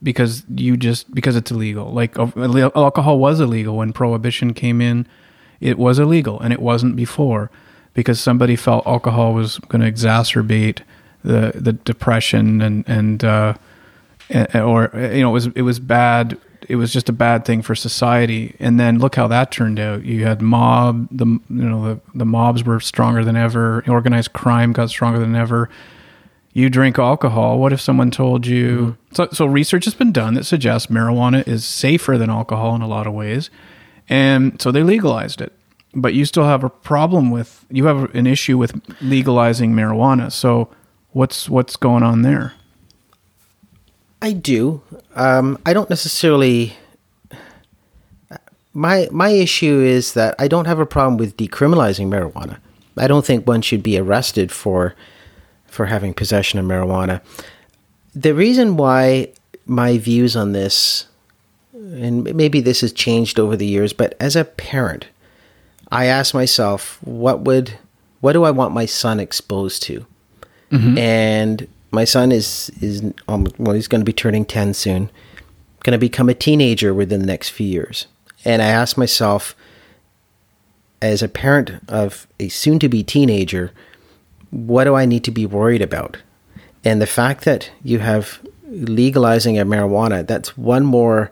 [0.03, 1.91] because you just because it's illegal.
[1.91, 5.07] Like alcohol was illegal when prohibition came in.
[5.59, 7.49] It was illegal and it wasn't before
[7.93, 10.81] because somebody felt alcohol was going to exacerbate
[11.23, 13.55] the the depression and and uh,
[14.53, 16.37] or you know it was it was bad
[16.69, 20.03] it was just a bad thing for society and then look how that turned out
[20.03, 24.73] you had mob the you know the, the mobs were stronger than ever organized crime
[24.73, 25.69] got stronger than ever
[26.57, 30.45] you drink alcohol what if someone told you so, so research has been done that
[30.45, 33.49] suggests marijuana is safer than alcohol in a lot of ways
[34.09, 35.53] and so they legalized it
[35.93, 40.69] but you still have a problem with you have an issue with legalizing marijuana so
[41.11, 42.53] what's what's going on there
[44.21, 44.81] I do.
[45.15, 46.73] Um, I don't necessarily.
[48.73, 52.57] My my issue is that I don't have a problem with decriminalizing marijuana.
[52.97, 54.95] I don't think one should be arrested for
[55.77, 57.21] for having possession of marijuana.
[58.13, 59.29] The reason why
[59.65, 61.07] my views on this,
[61.73, 65.07] and maybe this has changed over the years, but as a parent,
[65.91, 67.77] I ask myself, what would,
[68.19, 70.05] what do I want my son exposed to?
[70.97, 75.09] And my son is is um, well, he's going to be turning ten soon,
[75.83, 78.07] going to become a teenager within the next few years.
[78.43, 79.55] And I ask myself,
[81.01, 83.71] as a parent of a soon-to-be teenager,
[84.51, 86.17] what do I need to be worried about?
[86.83, 91.31] And the fact that you have legalizing of marijuana, that's one more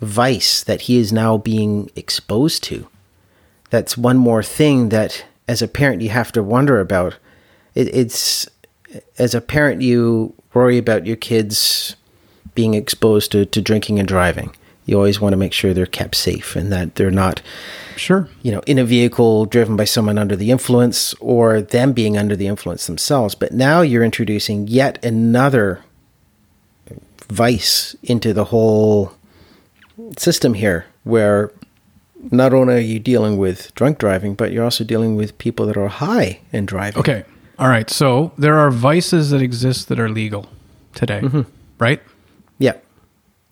[0.00, 2.88] vice that he is now being exposed to.
[3.70, 7.16] That's one more thing that, as a parent, you have to wonder about.
[7.74, 8.48] It, it's
[9.18, 11.96] as a parent, you worry about your kids
[12.54, 14.54] being exposed to, to drinking and driving.
[14.88, 17.42] You always want to make sure they're kept safe and that they're not
[17.96, 22.16] sure you know, in a vehicle driven by someone under the influence or them being
[22.16, 23.34] under the influence themselves.
[23.34, 25.84] But now you're introducing yet another
[27.28, 29.12] vice into the whole
[30.16, 31.52] system here where
[32.30, 35.76] not only are you dealing with drunk driving, but you're also dealing with people that
[35.76, 37.00] are high and driving.
[37.00, 37.24] Okay.
[37.58, 37.90] All right.
[37.90, 40.46] So there are vices that exist that are legal
[40.94, 41.42] today, mm-hmm.
[41.78, 42.00] right?
[42.58, 42.76] Yeah.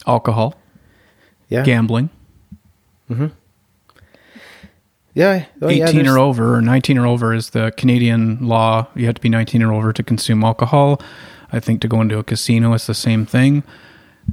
[0.07, 0.55] Alcohol,
[1.49, 1.63] Yeah.
[1.65, 2.11] gambling,
[3.11, 3.27] mm-hmm.
[5.15, 5.47] Yeah.
[5.63, 8.87] Oh, yeah, 18 there's- or over, or 19 or over is the Canadian law.
[8.95, 11.01] You have to be 19 or over to consume alcohol.
[11.53, 13.63] I think to go into a casino, it's the same thing.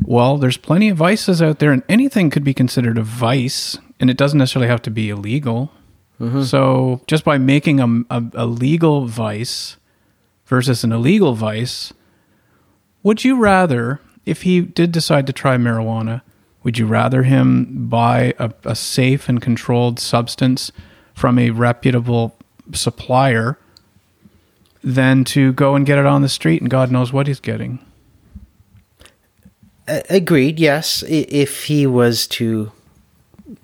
[0.04, 4.10] Well, there's plenty of vices out there, and anything could be considered a vice, and
[4.10, 5.72] it doesn't necessarily have to be illegal.
[6.20, 6.42] Mm-hmm.
[6.44, 9.78] So just by making a, a, a legal vice
[10.48, 11.94] versus an illegal vice,
[13.04, 16.24] would you rather, if he did decide to try marijuana,
[16.64, 20.72] would you rather him buy a, a safe and controlled substance
[21.14, 22.36] from a reputable
[22.74, 23.58] supplier
[24.84, 27.80] than to go and get it on the street and God knows what he's getting?
[29.88, 30.60] Agreed.
[30.60, 32.72] Yes, if he was to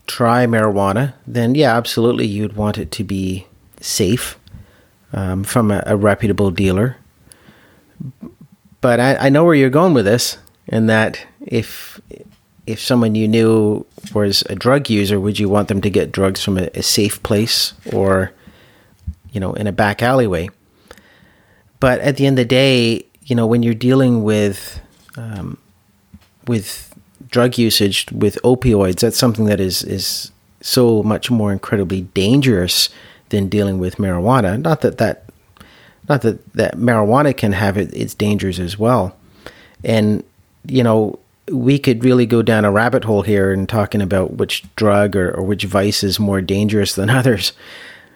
[0.06, 3.48] try marijuana, then yeah, absolutely, you'd want it to be
[3.80, 4.38] safe
[5.14, 6.98] um, from a, a reputable dealer.
[8.82, 12.02] But I, I know where you're going with this, and that if
[12.70, 16.44] if someone you knew was a drug user, would you want them to get drugs
[16.44, 18.32] from a, a safe place or,
[19.32, 20.50] you know, in a back alleyway?
[21.80, 24.80] But at the end of the day, you know, when you're dealing with
[25.18, 25.58] um,
[26.46, 26.94] with
[27.28, 32.90] drug usage with opioids, that's something that is is so much more incredibly dangerous
[33.30, 34.62] than dealing with marijuana.
[34.62, 35.26] Not that that
[36.08, 39.16] not that that marijuana can have it, its dangers as well.
[39.84, 40.24] And
[40.68, 41.18] you know,
[41.52, 45.32] we could really go down a rabbit hole here and talking about which drug or,
[45.32, 47.54] or which vice is more dangerous than others.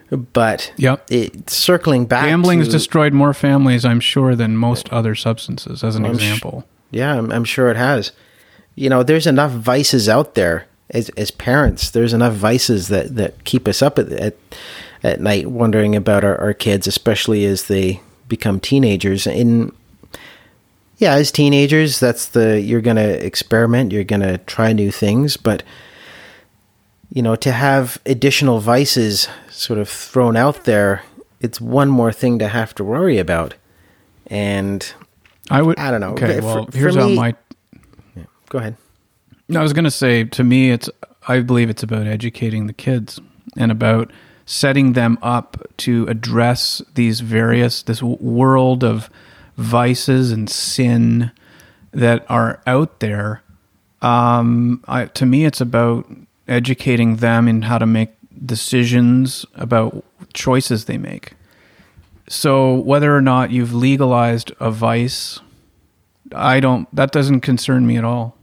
[0.10, 1.06] But Yep.
[1.10, 5.96] it, circling back, Gambling's to, destroyed more families, I'm sure, than most other substances, as
[5.96, 6.65] an I'm sh- example.
[6.91, 8.12] Yeah, I'm, I'm sure it has.
[8.76, 11.89] You know, there's enough vices out there as as parents.
[11.89, 14.36] There's enough vices that that keep us up at at,
[15.02, 19.26] at night, wondering about our, our kids, especially as they become teenagers.
[19.26, 19.72] And
[21.04, 25.62] yeah, as teenagers, that's the you're gonna experiment, you're gonna try new things, but
[27.12, 31.04] you know, to have additional vices sort of thrown out there,
[31.42, 33.54] it's one more thing to have to worry about.
[34.28, 34.94] And
[35.52, 35.78] I would.
[35.78, 36.13] I don't know.
[36.13, 37.36] Okay, For- well, for here's how me- my
[38.50, 38.78] go ahead.
[39.50, 40.89] No, I was going to say to me, it's
[41.28, 43.20] I believe it's about educating the kids
[43.58, 44.10] and about
[44.46, 49.10] setting them up to address these various this world of
[49.58, 51.32] vices and sin
[51.92, 53.44] that are out there.
[54.02, 56.10] Um, I, to me, it's about
[56.48, 58.12] educating them in how to make
[58.46, 61.34] decisions about choices they make.
[62.28, 65.39] So whether or not you've legalized a vice,
[66.34, 66.94] I don't.
[66.96, 68.38] That doesn't concern me at all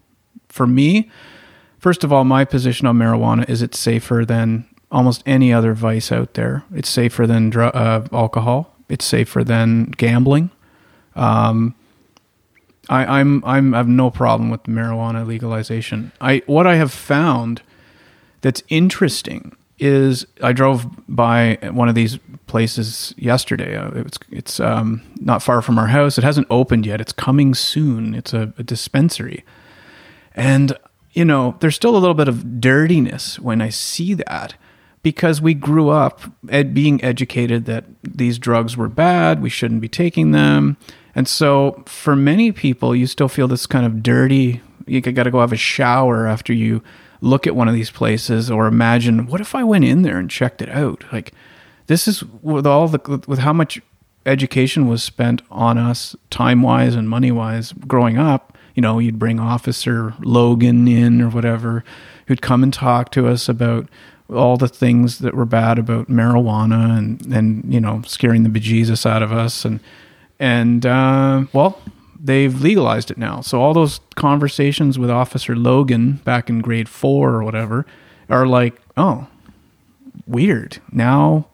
[0.51, 1.11] for me,
[1.79, 6.13] first of all, my position on marijuana is it's safer than almost any other vice
[6.13, 6.65] out there.
[6.75, 8.77] It's safer than dr- uh, alcohol.
[8.89, 10.51] It's safer than gambling.
[11.17, 11.75] Um,
[12.89, 16.13] I, I'm I'm I have no problem with marijuana legalization.
[16.21, 17.63] I what I have found
[18.41, 23.77] that's interesting is I drove by one of these places yesterday.
[23.77, 26.19] Uh, it's it's um, not far from our house.
[26.19, 27.01] It hasn't opened yet.
[27.01, 28.15] It's coming soon.
[28.15, 29.45] It's a, a dispensary,
[30.35, 30.77] and
[31.13, 34.55] you know there's still a little bit of dirtiness when I see that
[35.03, 36.21] because we grew up
[36.73, 39.41] being educated that these drugs were bad.
[39.41, 40.77] We shouldn't be taking them,
[41.15, 44.61] and so for many people, you still feel this kind of dirty.
[44.87, 46.83] You got to go have a shower after you
[47.21, 50.31] look at one of these places or imagine what if I went in there and
[50.31, 51.05] checked it out?
[51.13, 51.33] Like
[51.87, 53.81] this is with all the with how much
[54.27, 58.57] education was spent on us time wise and money wise growing up.
[58.75, 61.85] You know, you'd bring Officer Logan in or whatever,
[62.27, 63.89] who'd come and talk to us about
[64.33, 69.05] all the things that were bad about marijuana and and you know scaring the bejesus
[69.05, 69.81] out of us and
[70.41, 71.81] and uh, well
[72.23, 73.41] they've legalized it now.
[73.41, 77.87] So all those conversations with Officer Logan back in grade four or whatever
[78.29, 79.27] are like, oh,
[80.27, 80.79] weird.
[80.93, 81.47] Now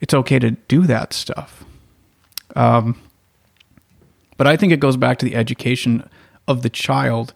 [0.00, 1.64] it's okay to do that stuff.
[2.54, 3.00] Um,
[4.36, 6.08] but I think it goes back to the education
[6.46, 7.32] of the child,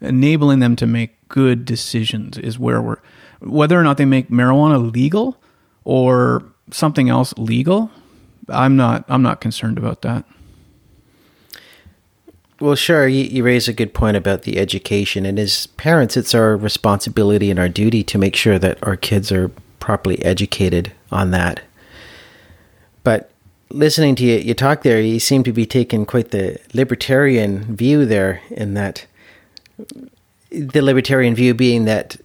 [0.00, 3.00] enabling them to make good decisions is where we're,
[3.40, 5.36] whether or not they make marijuana legal
[5.84, 7.90] or something else legal.
[8.48, 9.04] I'm not.
[9.08, 10.24] I'm not concerned about that.
[12.60, 15.26] Well, sure, you, you raise a good point about the education.
[15.26, 19.32] And as parents, it's our responsibility and our duty to make sure that our kids
[19.32, 21.60] are properly educated on that.
[23.02, 23.30] But
[23.70, 28.06] listening to you, you talk there, you seem to be taking quite the libertarian view
[28.06, 29.06] there, in that
[30.50, 32.16] the libertarian view being that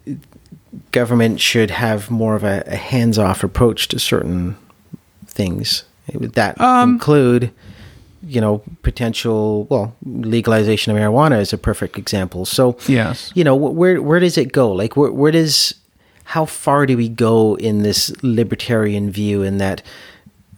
[0.92, 4.56] government should have more of a, a hands off approach to certain
[5.26, 5.84] things.
[6.14, 7.50] Would that Um, include
[8.26, 12.44] you know, potential, well, legalization of marijuana is a perfect example.
[12.44, 13.32] So, Yes.
[13.34, 14.70] you know, where where does it go?
[14.70, 15.74] Like, where where does,
[16.24, 19.42] how far do we go in this libertarian view?
[19.42, 19.82] In that,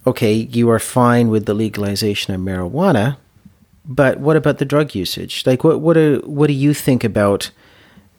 [0.05, 3.17] okay, you are fine with the legalization of marijuana,
[3.87, 5.45] but what about the drug usage?
[5.47, 7.53] Like, what what do what do you think about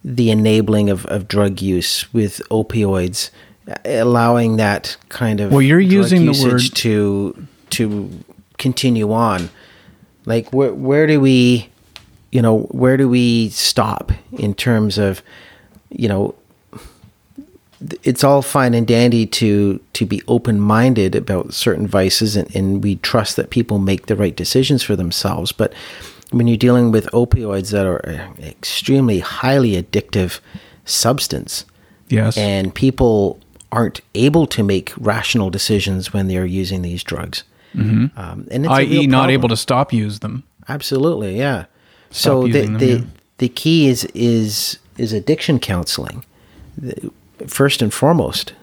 [0.06, 3.30] the enabling of, of drug use with opioids,
[3.86, 8.10] allowing that kind of Well, you're using the word- to to
[8.58, 9.50] continue on
[10.26, 11.70] like where where do we
[12.32, 15.22] you know where do we stop in terms of
[15.90, 16.36] you know
[18.04, 22.84] it's all fine and dandy to to be open minded about certain vices and, and
[22.84, 25.74] we trust that people make the right decisions for themselves but
[26.32, 30.40] when you're dealing with opioids that are an extremely highly addictive
[30.86, 31.66] substance
[32.10, 32.38] Yes.
[32.38, 33.40] and people
[33.74, 37.44] aren't able to make rational decisions when they're using these drugs
[38.16, 40.44] um, and i.e., not able to stop use them.
[40.70, 41.66] Absolutely, yeah.
[42.12, 43.02] so the them, the yeah.
[43.40, 46.24] the key is is is addiction counseling
[47.48, 48.54] first and foremost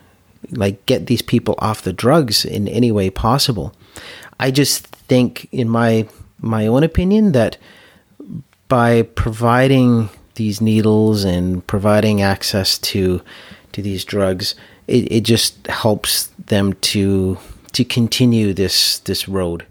[0.53, 3.75] like get these people off the drugs in any way possible
[4.41, 6.09] i just think in my
[6.41, 7.57] my own opinion that
[8.69, 13.21] by providing these needles and providing access to
[13.73, 14.55] to these drugs
[14.91, 17.39] it, it just helps them to
[17.73, 19.65] to continue this this road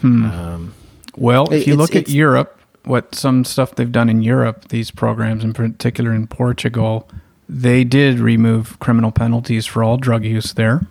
[0.00, 0.24] hmm.
[0.24, 0.74] um,
[1.16, 5.44] well if you look at europe what some stuff they've done in Europe, these programs
[5.44, 7.08] in particular in Portugal,
[7.48, 10.86] they did remove criminal penalties for all drug use there.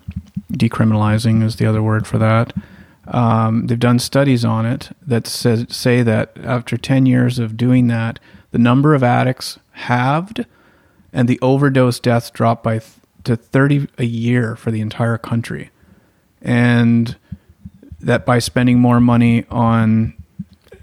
[0.54, 2.54] Decriminalizing is the other word for that.
[3.08, 7.88] Um, they've done studies on it that says, say that after 10 years of doing
[7.88, 8.20] that,
[8.52, 10.46] the number of addicts halved
[11.12, 12.82] and the overdose deaths dropped by
[13.24, 15.72] to 30 a year for the entire country.
[16.42, 17.16] And
[18.00, 20.14] that by spending more money on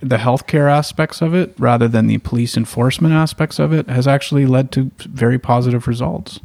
[0.01, 4.47] the healthcare aspects of it rather than the police enforcement aspects of it has actually
[4.47, 6.41] led to very positive results.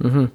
[0.00, 0.26] Mm-hmm.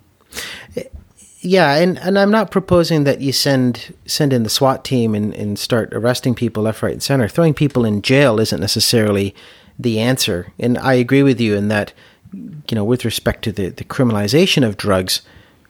[1.39, 5.33] Yeah, and, and I'm not proposing that you send send in the SWAT team and,
[5.33, 7.27] and start arresting people left, right, and center.
[7.27, 9.35] Throwing people in jail isn't necessarily
[9.79, 10.51] the answer.
[10.59, 11.93] And I agree with you in that,
[12.33, 15.21] you know, with respect to the, the criminalization of drugs,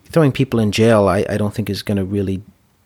[0.05, 2.41] throwing people in jail, I, I don't think is going to really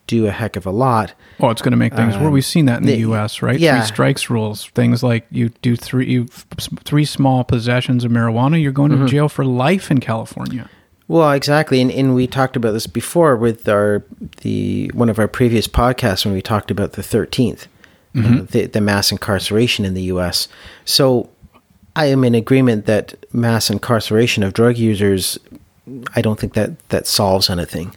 [0.06, 1.14] do a heck of a lot.
[1.40, 2.32] Oh, it's going to make things um, worse.
[2.32, 3.58] We've seen that in the, the, U.S., right?
[3.58, 3.80] Yeah.
[3.80, 4.66] Three strikes rules.
[4.68, 9.06] Things like you do three you, three small possessions of marijuana, you're going mm-hmm.
[9.06, 10.68] to jail for life in California.
[11.08, 14.04] Well, exactly, and, and we talked about this before with our
[14.38, 17.66] the one of our previous podcasts when we talked about the 13th,
[18.14, 18.40] mm-hmm.
[18.40, 20.48] uh, the, the mass incarceration in the U.S.
[20.84, 21.28] So,
[21.94, 25.38] I am in agreement that mass incarceration of drug users.
[26.14, 27.94] I don't think that that solves anything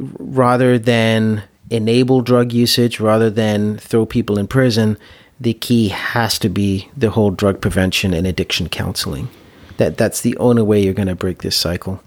[0.00, 4.98] rather than enable drug usage, rather than throw people in prison,
[5.38, 9.28] the key has to be the whole drug prevention and addiction counseling.
[9.78, 12.02] That that's the only way you're going to break this cycle.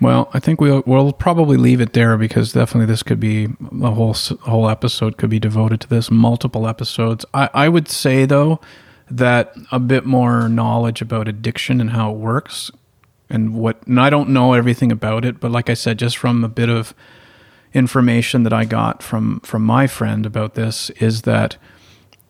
[0.00, 3.48] Well, I think we'll we'll probably leave it there because definitely this could be
[3.82, 7.24] a whole whole episode could be devoted to this, multiple episodes.
[7.32, 8.60] I, I would say though
[9.10, 12.70] that a bit more knowledge about addiction and how it works
[13.28, 16.44] and what and I don't know everything about it, but like I said, just from
[16.44, 16.94] a bit of
[17.74, 21.56] information that I got from from my friend about this is that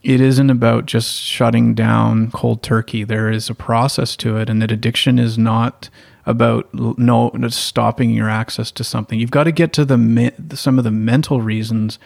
[0.02, 3.04] it isn't about just shutting down cold turkey.
[3.04, 5.90] There is a process to it, and that addiction is not
[6.24, 9.18] about no stopping your access to something.
[9.18, 11.98] You've got to get to the some of the mental reasons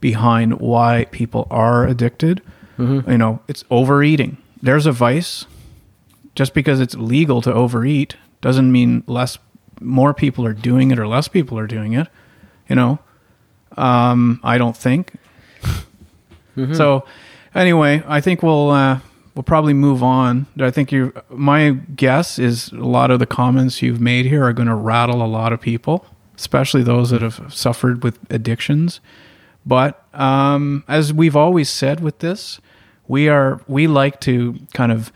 [0.00, 2.42] behind why people are addicted.
[2.78, 3.10] Mm-hmm.
[3.10, 4.38] You know, it's overeating.
[4.62, 5.46] There's a vice.
[6.34, 9.38] Just because it's legal to overeat doesn't mean less
[9.80, 12.08] more people are doing it or less people are doing it.
[12.68, 12.98] You know,
[13.76, 15.14] um, I don't think.
[16.56, 16.74] mm-hmm.
[16.74, 17.04] So,
[17.54, 19.00] anyway, I think we'll uh,
[19.34, 20.46] we'll probably move on.
[20.60, 21.12] I think you.
[21.30, 25.22] My guess is a lot of the comments you've made here are going to rattle
[25.22, 26.06] a lot of people,
[26.36, 29.00] especially those that have suffered with addictions.
[29.64, 32.60] But um, as we've always said with this,
[33.08, 35.12] we are we like to kind of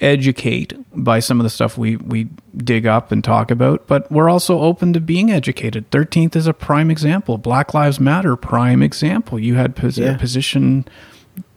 [0.00, 4.28] educate by some of the stuff we, we dig up and talk about, but we're
[4.28, 5.90] also open to being educated.
[5.90, 7.36] 13th is a prime example.
[7.36, 9.38] Black Lives Matter, prime example.
[9.38, 10.14] You had pos- yeah.
[10.14, 10.84] a position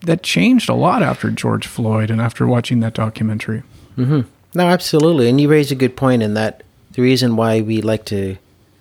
[0.01, 3.63] that changed a lot after George Floyd and after watching that documentary.
[3.97, 4.21] Mm-hmm.
[4.53, 5.29] No, absolutely.
[5.29, 6.63] And you raise a good point in that
[6.93, 8.37] the reason why we like to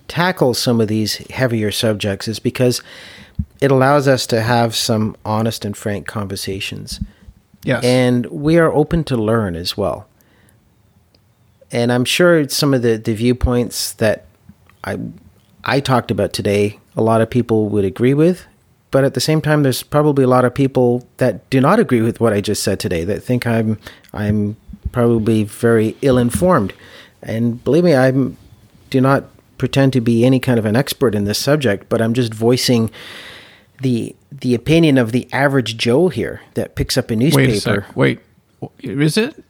[0.07, 2.81] tackle some of these heavier subjects is because
[3.59, 6.99] it allows us to have some honest and frank conversations
[7.63, 7.83] Yes.
[7.83, 10.07] And we are open to learn as well.
[11.71, 14.25] And I'm sure some of the, the viewpoints that
[14.83, 14.97] I
[15.63, 18.45] I talked about today, a lot of people would agree with.
[18.89, 22.01] But at the same time, there's probably a lot of people that do not agree
[22.01, 23.77] with what I just said today, that think I'm
[24.11, 24.57] I'm
[24.91, 26.73] probably very ill informed.
[27.21, 28.11] And believe me, I
[28.89, 29.25] do not
[29.57, 32.89] pretend to be any kind of an expert in this subject, but I'm just voicing
[33.81, 37.85] the the opinion of the average Joe here that picks up a newspaper.
[37.95, 38.19] Wait,
[38.61, 39.43] a Wait, is it?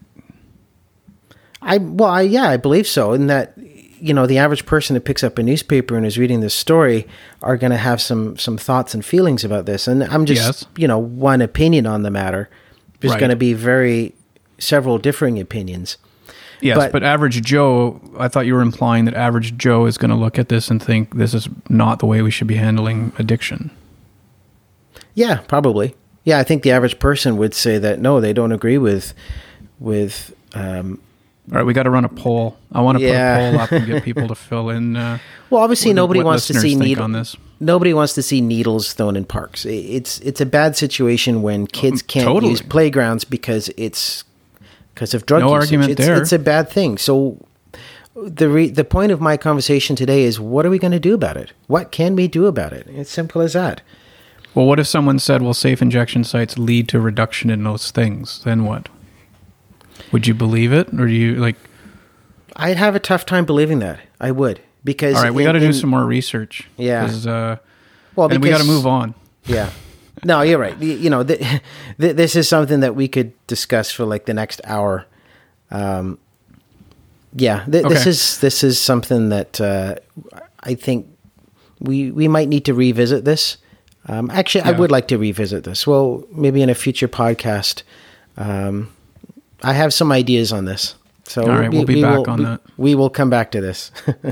[1.61, 3.13] I well, I, yeah, I believe so.
[3.13, 6.39] In that, you know, the average person that picks up a newspaper and is reading
[6.39, 7.07] this story
[7.41, 9.87] are going to have some some thoughts and feelings about this.
[9.87, 10.65] And I'm just, yes.
[10.75, 12.49] you know, one opinion on the matter.
[12.99, 13.19] There's right.
[13.19, 14.13] going to be very
[14.57, 15.97] several differing opinions.
[16.61, 20.11] Yes, but, but, average Joe, I thought you were implying that average Joe is going
[20.11, 23.13] to look at this and think this is not the way we should be handling
[23.17, 23.71] addiction.
[25.13, 25.95] Yeah, probably.
[26.23, 29.13] Yeah, I think the average person would say that no, they don't agree with
[29.79, 30.35] with.
[30.53, 31.01] Um,
[31.51, 32.55] all right, we got to run a poll.
[32.71, 33.35] I want to yeah.
[33.35, 34.95] put a poll up and get people to fill in.
[34.95, 35.17] Uh,
[35.49, 37.35] well, obviously, nobody wants to see needles.
[37.59, 39.65] Nobody wants to see needles thrown in parks.
[39.65, 42.51] It's it's a bad situation when kids can't totally.
[42.51, 44.23] use playgrounds because it's
[44.93, 45.67] because of drug No usage.
[45.67, 46.21] argument it's, there.
[46.21, 46.97] It's a bad thing.
[46.97, 47.37] So
[48.15, 51.13] the re- the point of my conversation today is what are we going to do
[51.13, 51.53] about it?
[51.67, 52.87] What can we do about it?
[52.87, 53.81] It's simple as that.
[54.53, 58.43] Well, what if someone said, well, safe injection sites lead to reduction in those things?
[58.43, 58.89] Then what?
[60.11, 60.87] Would you believe it?
[60.93, 61.55] Or do you like,
[62.55, 63.99] I'd have a tough time believing that.
[64.19, 66.67] I would because all right, we got to do some more research.
[66.77, 67.05] Yeah.
[67.05, 67.55] Uh,
[68.15, 69.15] Well, and we got to move on.
[69.45, 69.69] Yeah.
[70.23, 70.77] No, you're right.
[70.79, 71.39] You, know, th-
[71.99, 75.05] th- this is something that we could discuss for like the next hour.
[75.71, 76.19] Um,
[77.33, 79.95] yeah, th- this is this is something that uh,
[80.59, 81.07] I think
[81.79, 83.57] we we might need to revisit this.
[84.07, 85.85] Um, actually, I would like to revisit this.
[85.85, 87.83] Well, maybe in a future podcast.
[88.37, 88.91] Um,
[89.63, 90.95] I have some ideas on this.
[91.25, 92.61] So All right, we'll be back will, on we, that.
[92.77, 93.91] We will come back to this.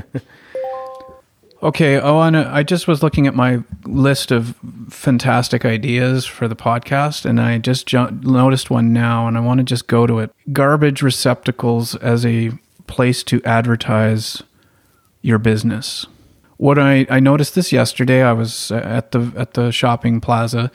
[1.62, 2.00] Okay.
[2.00, 4.56] Oh, uh, I just was looking at my list of
[4.88, 9.58] fantastic ideas for the podcast, and I just ju- noticed one now, and I want
[9.58, 10.32] to just go to it.
[10.52, 12.52] Garbage receptacles as a
[12.86, 14.42] place to advertise
[15.22, 16.06] your business.
[16.60, 18.22] What I, I noticed this yesterday.
[18.22, 20.70] I was at the at the shopping plaza,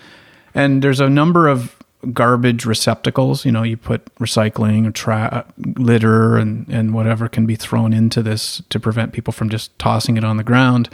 [0.56, 1.76] and there's a number of
[2.12, 3.46] garbage receptacles.
[3.46, 5.46] You know, you put recycling or tra-
[5.78, 10.18] litter and and whatever can be thrown into this to prevent people from just tossing
[10.18, 10.90] it on the ground.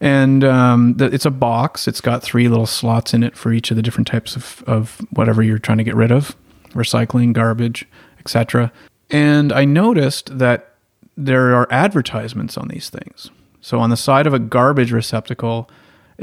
[0.00, 1.88] And um, the, it's a box.
[1.88, 5.04] It's got three little slots in it for each of the different types of, of
[5.10, 6.36] whatever you're trying to get rid of,
[6.68, 7.84] recycling, garbage,
[8.20, 8.70] etc.
[9.10, 10.76] And I noticed that
[11.16, 13.28] there are advertisements on these things.
[13.60, 15.68] So on the side of a garbage receptacle,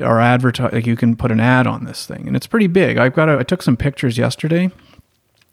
[0.02, 2.98] are advertise like you can put an ad on this thing, and it's pretty big.
[2.98, 4.72] I've got a, I took some pictures yesterday,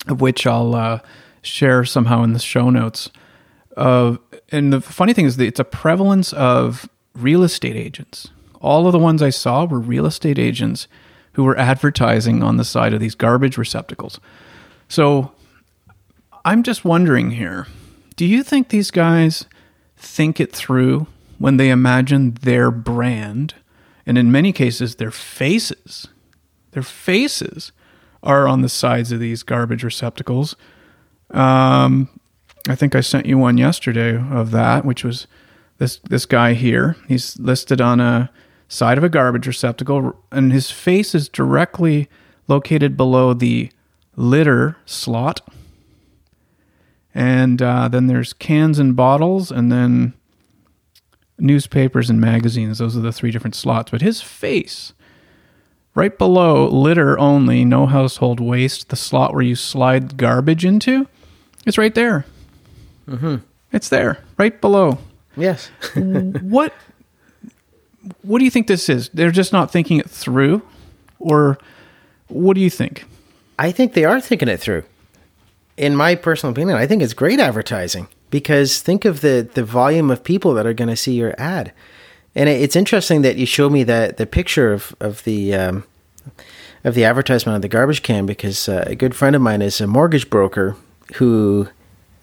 [0.07, 0.99] of which I'll uh,
[1.43, 3.11] share somehow in the show notes.
[3.77, 4.19] Of
[4.53, 8.29] and the funny thing is that it's a prevalence of real estate agents.
[8.61, 10.89] All of the ones I saw were real estate agents
[11.33, 14.21] who were advertising on the side of these garbage receptacles.
[14.89, 15.33] So
[16.45, 17.67] I'm just wondering here
[18.17, 19.47] do you think these guys
[19.97, 21.09] think it through
[21.39, 23.55] when they imagine their brand?
[24.07, 26.09] And in many cases, their faces,
[26.73, 27.73] their faces
[28.23, 30.57] are on the sides of these garbage receptacles.
[31.31, 32.09] Um,
[32.69, 35.27] I think I sent you one yesterday of that, which was
[35.79, 36.97] this this guy here.
[37.09, 38.31] He's listed on a
[38.69, 42.09] side of a garbage receptacle, and his face is directly
[42.49, 43.71] located below the
[44.17, 45.41] litter slot.
[47.15, 50.15] And uh, then there's cans and bottles, and then
[51.39, 52.79] newspapers and magazines.
[52.79, 53.91] Those are the three different slots.
[53.91, 54.93] But his face,
[55.95, 61.09] right below litter only, no household waste, the slot where you slide garbage into,
[61.67, 62.25] it's right there.
[63.09, 63.37] Mm-hmm.
[63.73, 64.99] It's there, right below.
[65.37, 65.67] yes.
[65.95, 66.73] what
[68.23, 69.09] What do you think this is?
[69.11, 70.63] They're just not thinking it through,
[71.19, 71.59] or
[72.29, 73.05] what do you think?
[73.59, 74.85] I think they are thinking it through.
[75.77, 80.11] In my personal opinion, I think it's great advertising because think of the the volume
[80.11, 81.73] of people that are going to see your ad.
[82.35, 85.85] And it's interesting that you show me that the picture of of the um,
[86.83, 89.81] of the advertisement on the garbage can because uh, a good friend of mine is
[89.81, 90.75] a mortgage broker
[91.15, 91.69] who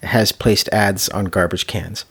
[0.02, 2.04] has placed ads on garbage cans.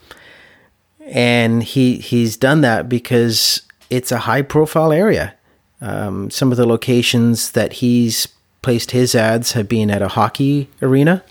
[1.05, 5.35] And he he's done that because it's a high profile area.
[5.79, 8.27] Um, some of the locations that he's
[8.63, 11.23] placed his ads have been at a hockey arena,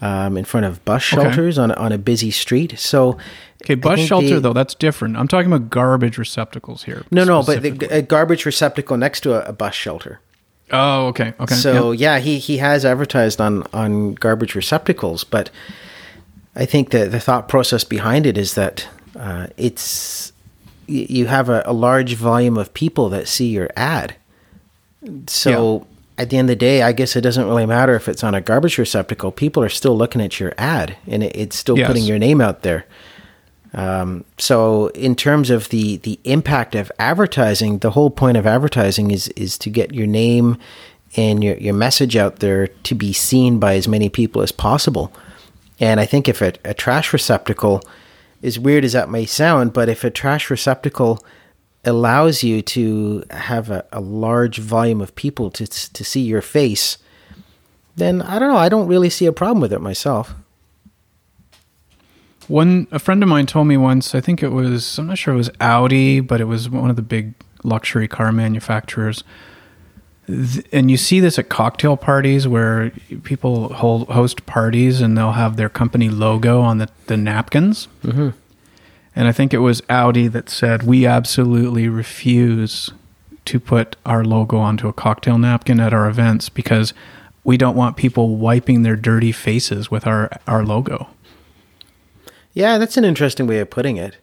[0.00, 1.22] um, in front of bus Okay.
[1.22, 2.78] shelters on a, on a busy street.
[2.78, 3.16] So,
[3.62, 5.16] Okay, bus shelter the- though that's different.
[5.16, 7.04] I'm talking about garbage receptacles here.
[7.10, 10.20] No, no, but the, a garbage receptacle next to a, a bus shelter.
[10.70, 11.54] oh, okay, okay.
[11.54, 12.16] So yeah.
[12.16, 15.50] yeah, he he has advertised on on garbage receptacles, but
[16.54, 18.86] I think that the thought process behind it is that
[19.18, 20.32] uh, it's
[20.86, 24.14] you have a, a large volume of people that see your ad.
[25.26, 25.86] So
[26.18, 28.34] at the end of the day, I guess it doesn't really matter if it's on
[28.34, 29.30] a garbage receptacle.
[29.32, 31.86] People are still looking at your ad, and it, it's still Yes.
[31.86, 32.86] putting your name out there.
[33.74, 39.10] Um, so in terms of the the impact of advertising, the whole point of advertising
[39.10, 40.56] is is to get your name
[41.16, 45.12] and your your message out there to be seen by as many people as possible.
[45.78, 47.82] And I think if a, a trash receptacle,
[48.42, 51.22] as weird as that may sound, but if a trash receptacle
[51.86, 56.98] allows you to have a, a large volume of people to to see your face,
[57.96, 58.58] then I don't know.
[58.58, 60.34] I don't really see a problem with it myself.
[62.48, 64.14] One a friend of mine told me once.
[64.14, 66.96] I think it was I'm not sure it was Audi, but it was one of
[66.96, 69.24] the big luxury car manufacturers.
[70.72, 72.90] And you see this at cocktail parties where
[73.22, 77.86] people hold host parties and they'll have their company logo on the, the napkins.
[78.04, 78.30] Mm-hmm.
[79.16, 82.90] And I think it was Audi that said, We absolutely refuse
[83.46, 86.92] to put our logo onto a cocktail napkin at our events because
[87.42, 91.08] we don't want people wiping their dirty faces with our our logo.
[92.52, 94.16] Yeah, that's an interesting way of putting it.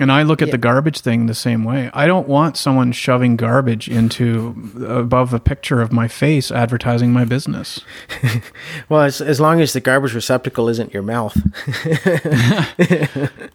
[0.00, 1.90] And I look at the garbage thing the same way.
[1.92, 7.24] I don't want someone shoving garbage into above a picture of my face advertising my
[7.24, 7.80] business.
[8.88, 11.36] well, as, as long as the garbage receptacle isn't your mouth.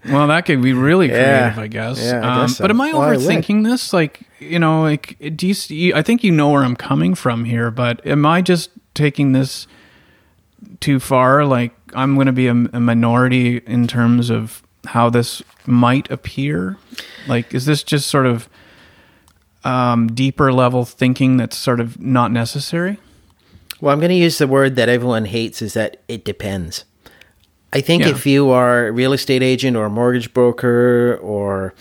[0.09, 1.61] well, that could be really creative, yeah.
[1.61, 2.03] I guess.
[2.03, 2.63] Yeah, I um, so.
[2.63, 3.93] But am I well, overthinking I this?
[3.93, 7.45] Like, you know, like, do you, see, I think you know where I'm coming from
[7.45, 9.67] here, but am I just taking this
[10.81, 11.45] too far?
[11.45, 16.77] Like, I'm going to be a, a minority in terms of how this might appear?
[17.27, 18.49] Like, is this just sort of
[19.63, 22.99] um, deeper level thinking that's sort of not necessary?
[23.79, 26.85] Well, I'm going to use the word that everyone hates is that it depends.
[27.73, 28.09] I think yeah.
[28.09, 31.73] if you are a real estate agent or a mortgage broker or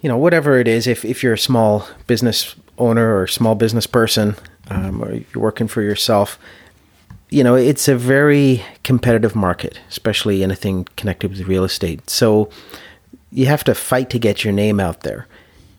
[0.00, 3.86] you know whatever it is, if if you're a small business owner or small business
[3.86, 4.34] person
[4.70, 6.38] um, or you're working for yourself,
[7.30, 12.10] you know, it's a very competitive market, especially anything connected with real estate.
[12.10, 12.50] So
[13.30, 15.26] you have to fight to get your name out there.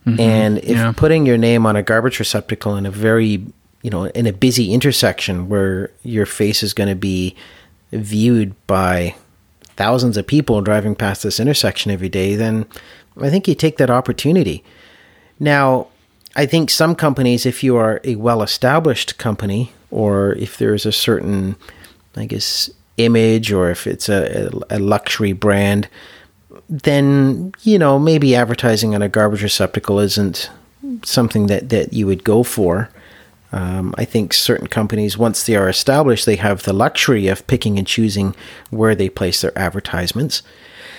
[0.05, 0.19] Mm-hmm.
[0.19, 0.93] And if yeah.
[0.95, 3.45] putting your name on a garbage receptacle in a very,
[3.83, 7.35] you know, in a busy intersection where your face is going to be
[7.91, 9.15] viewed by
[9.75, 12.65] thousands of people driving past this intersection every day, then
[13.19, 14.63] I think you take that opportunity.
[15.39, 15.87] Now,
[16.35, 20.91] I think some companies, if you are a well established company or if there's a
[20.91, 21.55] certain,
[22.15, 25.87] I guess, image, or if it's a, a luxury brand,
[26.69, 30.49] then you know maybe advertising on a garbage receptacle isn't
[31.03, 32.89] something that that you would go for.
[33.53, 37.77] Um, I think certain companies, once they are established, they have the luxury of picking
[37.77, 38.33] and choosing
[38.69, 40.41] where they place their advertisements.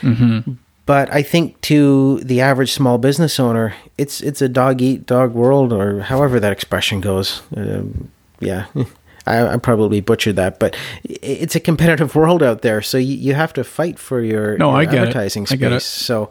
[0.03, 0.53] Mm-hmm.
[0.85, 5.33] But I think to the average small business owner, it's it's a dog eat dog
[5.33, 7.43] world, or however that expression goes.
[7.57, 8.11] Um,
[8.41, 8.66] yeah.
[9.26, 13.35] I, I, probably butchered that, but it's a competitive world out there, so you, you
[13.35, 15.47] have to fight for your, no, your I get advertising it.
[15.47, 15.57] space.
[15.57, 15.80] I get it.
[15.80, 16.30] So,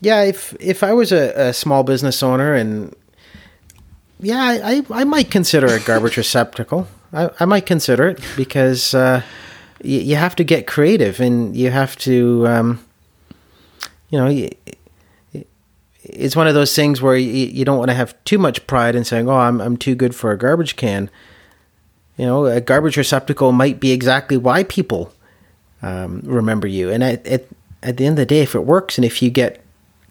[0.00, 2.94] yeah, if if I was a, a small business owner, and
[4.20, 6.88] yeah, I, I might consider a garbage receptacle.
[7.12, 9.22] I, I might consider it because uh,
[9.82, 12.85] you, you have to get creative, and you have to, um,
[14.10, 14.48] you know.
[16.04, 19.04] it's one of those things where you, don't want to have too much pride in
[19.04, 21.10] saying, "Oh, I'm I'm too good for a garbage can."
[22.16, 25.12] You know, a garbage receptacle might be exactly why people
[25.82, 26.90] um, remember you.
[26.90, 27.46] And at, at,
[27.82, 29.62] at, the end of the day, if it works and if you get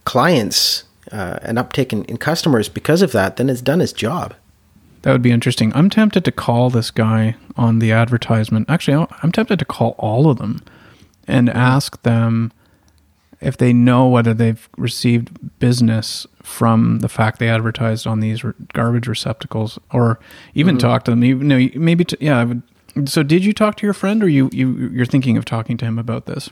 [0.03, 4.33] clients, uh, an uptick in, in customers because of that, then it's done its job.
[5.01, 5.71] That would be interesting.
[5.75, 8.69] I'm tempted to call this guy on the advertisement.
[8.69, 10.63] Actually, I'm tempted to call all of them
[11.27, 12.51] and ask them
[13.41, 18.53] if they know whether they've received business from the fact they advertised on these re-
[18.73, 20.19] garbage receptacles, or
[20.53, 20.87] even mm-hmm.
[20.87, 21.23] talk to them.
[21.23, 22.43] Even no, maybe to, yeah.
[22.43, 22.61] Would,
[23.05, 25.85] so, did you talk to your friend, or you you you're thinking of talking to
[25.85, 26.49] him about this?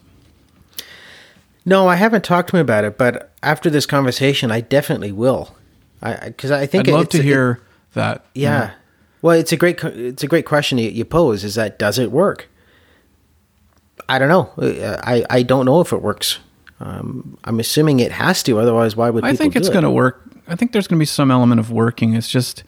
[1.66, 5.56] No, I haven't talked to him about it, but after this conversation, I definitely will.
[6.02, 8.26] I because I think I'd love to hear it, that.
[8.36, 8.72] Yeah.
[9.22, 11.46] Well, it's a great it's a great question you, you pose.
[11.46, 12.50] Is that does it work?
[14.10, 14.52] I don't know.
[15.02, 16.40] I I don't know if it works.
[16.84, 20.22] Um, I'm assuming it has to, otherwise, why would I think it's going to work?
[20.48, 22.14] I think there's going to be some element of working.
[22.14, 22.64] It's just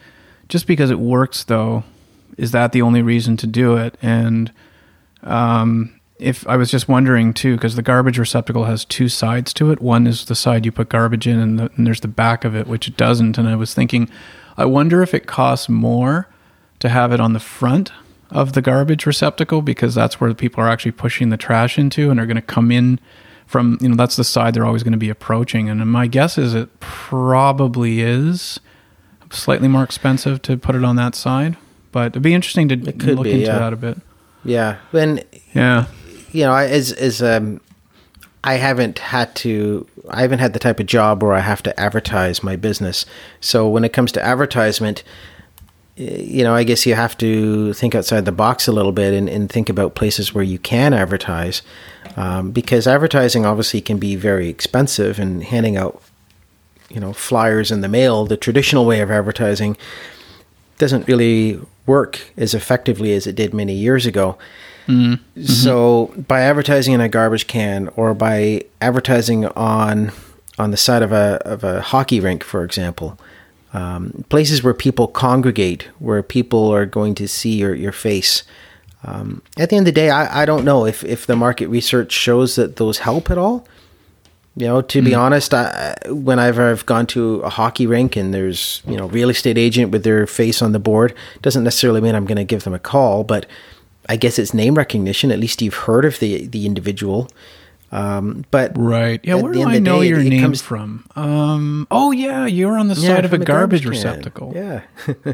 [0.47, 1.83] just because it works, though,
[2.37, 3.97] is that the only reason to do it?
[4.01, 4.53] And
[5.23, 9.71] um, if I was just wondering too, because the garbage receptacle has two sides to
[9.71, 9.81] it.
[9.81, 12.55] One is the side you put garbage in, and, the, and there's the back of
[12.55, 13.37] it, which it doesn't.
[13.37, 14.09] And I was thinking,
[14.55, 16.29] I wonder if it costs more
[16.79, 17.91] to have it on the front
[18.31, 22.09] of the garbage receptacle because that's where the people are actually pushing the trash into
[22.09, 22.99] and are going to come in
[23.45, 25.69] from you know that's the side they're always going to be approaching.
[25.69, 28.59] And my guess is it probably is
[29.31, 31.57] slightly more expensive to put it on that side
[31.95, 33.57] but it'd be interesting to look be, into yeah.
[33.57, 33.97] that a bit.
[34.43, 34.79] Yeah.
[34.91, 35.23] And
[35.53, 35.85] yeah.
[36.33, 37.61] you know as as um
[38.43, 41.79] I haven't had to I haven't had the type of job where I have to
[41.79, 43.05] advertise my business.
[43.39, 45.05] So when it comes to advertisement
[45.95, 49.29] you know, I guess you have to think outside the box a little bit and,
[49.29, 51.61] and think about places where you can advertise
[52.17, 56.01] um, because advertising obviously can be very expensive and handing out
[56.89, 59.75] you know flyers in the mail the traditional way of advertising
[60.77, 64.37] doesn't really work as effectively as it did many years ago
[64.87, 65.43] mm-hmm.
[65.43, 70.11] so by advertising in a garbage can or by advertising on
[70.59, 73.19] on the side of a of a hockey rink for example
[73.75, 78.43] um, places where people congregate where people are going to see your, your face
[79.05, 81.67] um, at the end of the day, I, I don't know if, if the market
[81.67, 83.67] research shows that those help at all.
[84.57, 88.81] You know, to be honest, I, whenever I've gone to a hockey rink and there's
[88.87, 92.25] you know real estate agent with their face on the board, doesn't necessarily mean I'm
[92.25, 93.45] going to give them a call, but
[94.07, 95.29] I guess it's name recognition.
[95.29, 97.29] At least you've heard of the the individual.
[97.91, 99.21] Um, but Right.
[99.23, 99.35] Yeah.
[99.35, 101.05] Where do I know day, your it name comes- from?
[101.15, 101.87] Um.
[101.91, 103.91] Oh yeah, you're on the Yeah, side of a garbage, can.
[103.91, 104.51] receptacle.
[104.55, 104.81] Yeah.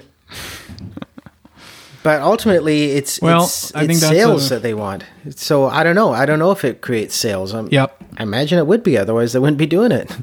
[2.03, 5.05] but ultimately, it's Well, it's, I it's sales a- that they want.
[5.35, 6.11] So I don't know.
[6.13, 7.53] I don't know if it creates sales.
[7.53, 7.97] Um, Yep.
[8.17, 8.97] I imagine it would be.
[8.97, 10.11] Otherwise, they wouldn't be doing it.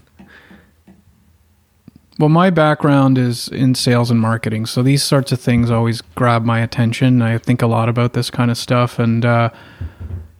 [2.21, 6.45] Well, my background is in sales and marketing, so these sorts of things always grab
[6.45, 7.23] my attention.
[7.23, 9.51] I think a lot about this kind of stuff, and uh,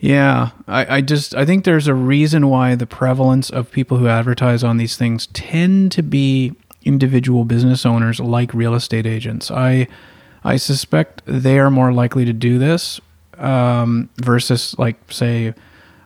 [0.01, 4.07] yeah, I, I just I think there's a reason why the prevalence of people who
[4.07, 9.51] advertise on these things tend to be individual business owners like real estate agents.
[9.51, 9.89] I
[10.45, 13.01] I suspect they are more likely to do this
[13.39, 15.55] um, versus like say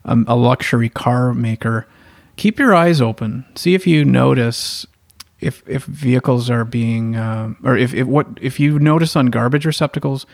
[0.05, 1.87] um, a luxury car maker.
[2.37, 3.45] Keep your eyes open.
[3.55, 4.87] See if you notice
[5.41, 9.67] if if vehicles are being um, or if, if what if you notice on garbage
[9.67, 10.25] receptacles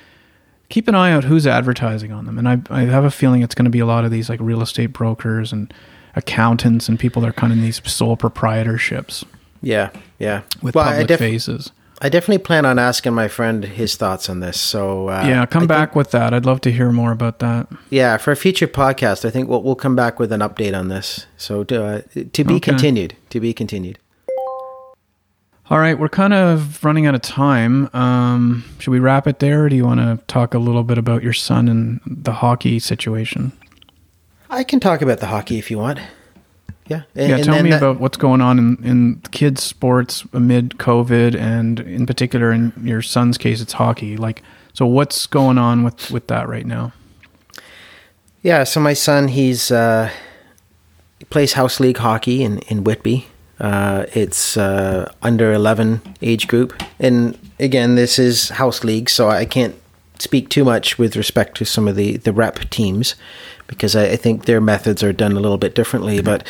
[0.69, 3.55] keep an eye out who's advertising on them and i, I have a feeling it's
[3.55, 5.73] going to be a lot of these like real estate brokers and
[6.15, 9.25] accountants and people that are kind of in these sole proprietorships
[9.63, 10.43] Yeah, yeah.
[10.63, 14.29] with well, I, public def- faces I definitely plan on asking my friend his thoughts
[14.31, 14.61] on this.
[14.61, 17.41] So uh, yeah come I back think- with that i'd love to hear more about
[17.41, 20.79] that yeah, for a future podcast, I think we'll we'll come back with an update
[20.79, 21.27] on this.
[21.37, 22.61] So uh, to be Okay.
[22.61, 23.17] continued.
[23.31, 23.99] To be continued.
[25.71, 29.65] All right we're kind of running out of time um, should we wrap it there
[29.65, 32.79] or do you want to talk a little bit about your son and the hockey
[32.79, 33.53] situation
[34.51, 36.01] I can talk about the hockey if you want.
[36.87, 37.03] Yeah.
[37.15, 40.79] And, yeah, and tell me that- about what's going on in, in kids' sports amid
[40.79, 44.17] COVID, and in particular, in your son's case, it's hockey.
[44.17, 44.43] Like,
[44.73, 46.93] so what's going on with with that right now?
[48.43, 50.11] Yeah, so my son, he's uh,
[51.19, 53.27] he plays house league hockey in in Whitby.
[53.61, 59.45] Uh, it's uh, under eleven age group, and again, this is house league, so I
[59.45, 59.75] can't
[60.19, 63.17] speak too much with respect to some of the the rep teams
[63.67, 66.21] because I, I think their methods are done a little bit differently.
[66.21, 66.47] But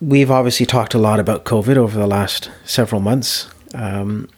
[0.00, 4.28] we've obviously talked a lot about COVID over the last several months, um,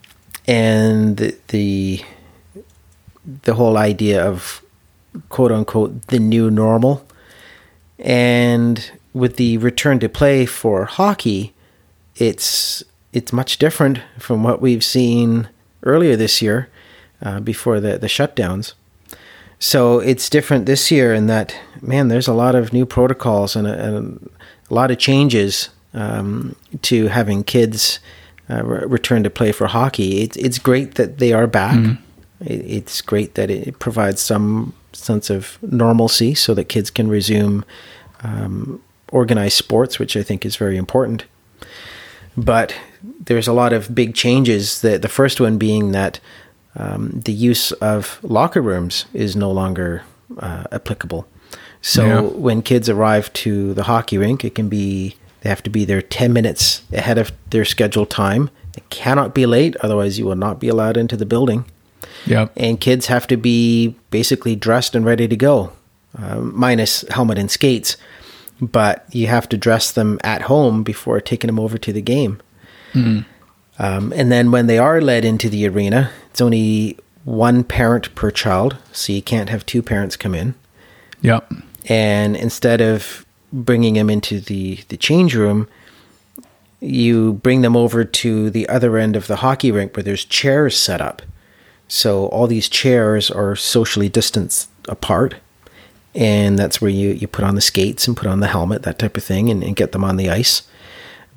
[0.47, 2.01] and the, the
[3.43, 4.63] the whole idea of
[5.29, 7.05] quote unquote the new normal.
[7.99, 11.53] And with the return to play for hockey,
[12.15, 15.49] it's it's much different from what we've seen
[15.83, 16.69] earlier this year,
[17.21, 18.73] uh, before the the shutdowns.
[19.59, 23.67] So it's different this year in that man, there's a lot of new protocols and
[23.67, 24.29] a, and
[24.69, 27.99] a lot of changes um, to having kids
[28.49, 30.21] uh, re- return to play for hockey.
[30.21, 31.97] It's it's great that they are back.
[32.39, 37.65] It, it's great that it provides some sense of normalcy so that kids can resume
[38.23, 38.81] um,
[39.11, 41.25] organized sports, which I think is very important.
[42.35, 42.75] But
[43.25, 44.81] there's a lot of big changes.
[44.81, 46.19] The the first one being that
[46.75, 50.03] um, the use of locker rooms is no longer
[50.39, 51.25] uh, applicable.
[51.81, 52.21] So Yeah.
[52.21, 56.01] when kids arrive to the hockey rink, it can be they have to be there
[56.01, 58.49] ten minutes ahead of their scheduled time.
[58.73, 61.65] They cannot be late, otherwise you will not be allowed into the building
[62.27, 62.51] Yep.
[62.57, 65.71] and kids have to be basically dressed and ready to go,
[66.21, 67.97] uh, minus helmet and skates.
[68.59, 72.41] But you have to dress them at home before taking them over to the game.
[73.79, 78.31] Um, and then when they are led into the arena, it's only one parent per
[78.31, 80.55] child, so you can't have two parents come in.
[81.21, 81.51] Yep.
[81.87, 85.67] And instead of bringing them into the, the change room,
[86.79, 90.77] you bring them over to the other end of the hockey rink where there's chairs
[90.77, 91.21] set up.
[91.87, 95.35] So all these chairs are socially distanced apart.
[96.17, 98.97] And that's where you, you put on the skates and put on the helmet, that
[98.97, 100.63] type of thing, and, and get them on the ice.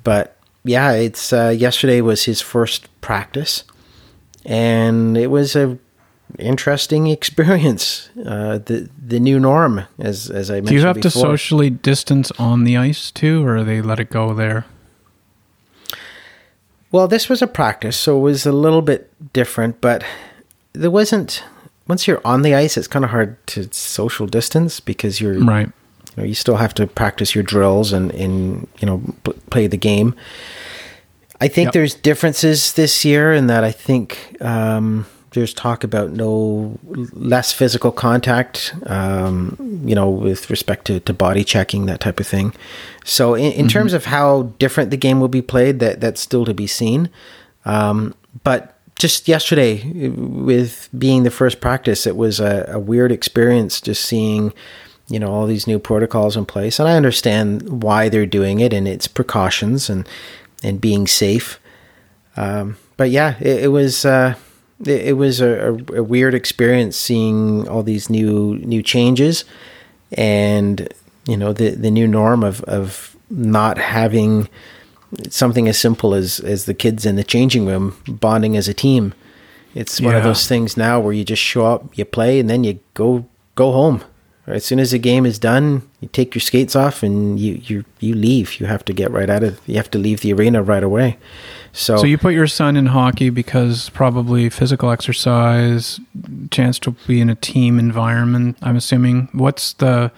[0.03, 3.63] But yeah, it's uh, yesterday was his first practice,
[4.43, 5.77] and it was a
[6.39, 8.09] interesting experience.
[8.21, 10.67] Uh, the the new norm, as as I mentioned.
[10.67, 14.33] Do you have to socially distance on the ice too, or they let it go
[14.33, 14.65] there?
[16.91, 20.03] Well, this was a practice, so it was a little bit different, but
[20.73, 21.43] there wasn't.
[21.91, 25.67] Once you're on the ice, it's kind of hard to social distance because you're Right.
[25.67, 29.67] You, know, you still have to practice your drills and, and you know p- play
[29.67, 30.15] the game.
[31.41, 31.73] I think Yep.
[31.73, 36.79] there's differences this year in that I think um, there's talk about no
[37.13, 42.27] less physical contact, um, you know, with respect to, to body checking that type of
[42.27, 42.53] thing.
[43.03, 46.45] So in, in terms of how different the game will be played, that that's still
[46.45, 47.09] to be seen.
[47.65, 48.13] Um,
[48.43, 48.70] but
[49.01, 54.53] just yesterday, with being the first practice, it was a, a weird experience just seeing
[55.07, 58.73] you know all these new protocols in place, and I understand why they're doing it
[58.73, 60.07] and its precautions and
[60.63, 61.59] and being safe.
[62.37, 64.35] Um, but yeah, it, it was uh,
[64.85, 69.45] it, it, was a, a, weird experience seeing all these new new changes
[70.11, 70.87] and
[71.25, 74.47] you know the the new norm of of not having
[75.29, 79.13] something as simple as as the kids in the changing room bonding as a team.
[79.73, 80.17] It's one yeah.
[80.17, 83.25] of those things now where you just show up, you play, and then you go
[83.55, 84.03] go home.
[84.47, 87.85] As soon as the game is done, you take your skates off and you you
[87.99, 88.59] you leave.
[88.59, 89.61] You have to get right out of.
[89.65, 91.17] You have to leave the arena right away.
[91.73, 96.01] So, so you put your son in hockey because probably physical exercise,
[96.49, 98.57] chance to be in a team environment.
[98.61, 99.29] I'm assuming.
[99.31, 100.11] What's the?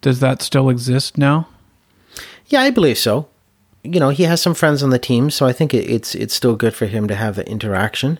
[0.00, 1.48] Does that still exist now?
[2.46, 3.28] Yeah, I believe so.
[3.92, 6.56] You know, he has some friends on the team, so I think it's it's still
[6.56, 8.18] good for him to have the interaction.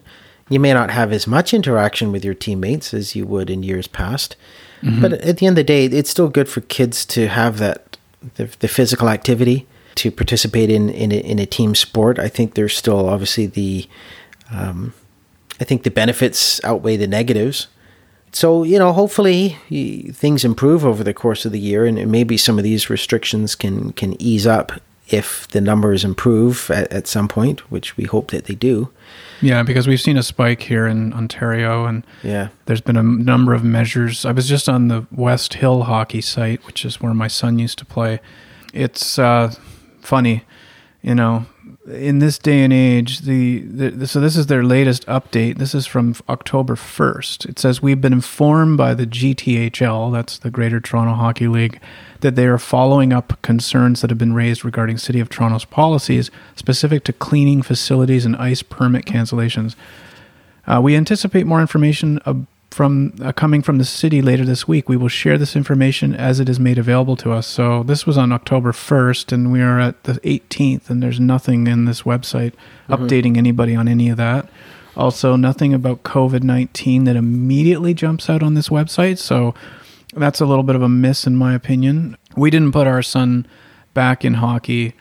[0.49, 3.87] You may not have as much interaction with your teammates as you would in years
[3.87, 4.37] past,
[4.83, 5.03] mm-hmm.
[5.03, 7.99] but at the end of the day, it's still good for kids to have that
[8.37, 9.66] the, the physical activity
[9.97, 12.19] to participate in in a, in a, team sport.
[12.19, 13.89] I think there's still obviously the
[14.51, 14.95] um,
[15.61, 17.66] I think the benefits outweigh the negatives.
[18.33, 19.59] So you know, hopefully
[20.12, 23.93] things improve over the course of the year, and maybe some of these restrictions can
[23.93, 24.73] can ease up
[25.09, 28.91] if the numbers improve at, at some point, which we hope that they do.
[29.41, 33.55] Yeah, because we've seen a spike here in Ontario, and yeah, there's been a number
[33.55, 34.25] of measures.
[34.25, 37.79] I was just on the West Hill hockey site, which is where my son used
[37.79, 38.21] to play.
[38.75, 39.55] It's uh,
[40.01, 40.45] funny,
[41.03, 41.47] you know,
[41.87, 45.59] in this day and age, the, the, so this is their latest update.
[45.59, 47.49] This is from October 1st.
[47.49, 51.81] It says we've been informed by the GTHL, that's the Greater Toronto Hockey League,
[52.21, 56.31] that they are following up concerns that have been raised regarding City of Toronto's policies
[56.57, 59.77] specific to cleaning facilities and ice permit cancellations.
[60.66, 62.21] Uh, we anticipate more information
[62.71, 64.89] from uh, coming from the city later this week.
[64.89, 67.47] We will share this information as it is made available to us.
[67.47, 71.66] So this was on October 1st, and we are at the 18th, and there's nothing
[71.66, 72.53] in this website
[72.89, 72.95] mm-hmm.
[72.95, 74.49] updating anybody on any of that.
[74.97, 79.19] Also, nothing about COVID 19 that immediately jumps out on this website.
[79.19, 79.55] So
[80.15, 82.17] that's a little bit of a miss, in my opinion.
[82.37, 83.47] We didn't put our son
[83.95, 84.95] back in hockey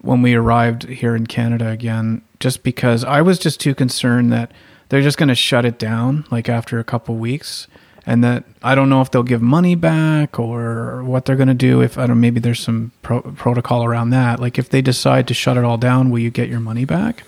[0.00, 4.52] when we arrived here in Canada again, just because I was just too concerned that
[4.88, 7.66] they're just going to shut it down like after a couple weeks
[8.06, 11.54] and that I don't know if they'll give money back or what they're going to
[11.54, 11.82] do.
[11.82, 14.38] If I don't, maybe there's some pro- protocol around that.
[14.38, 17.24] Like if they decide to shut it all down, will you get your money back?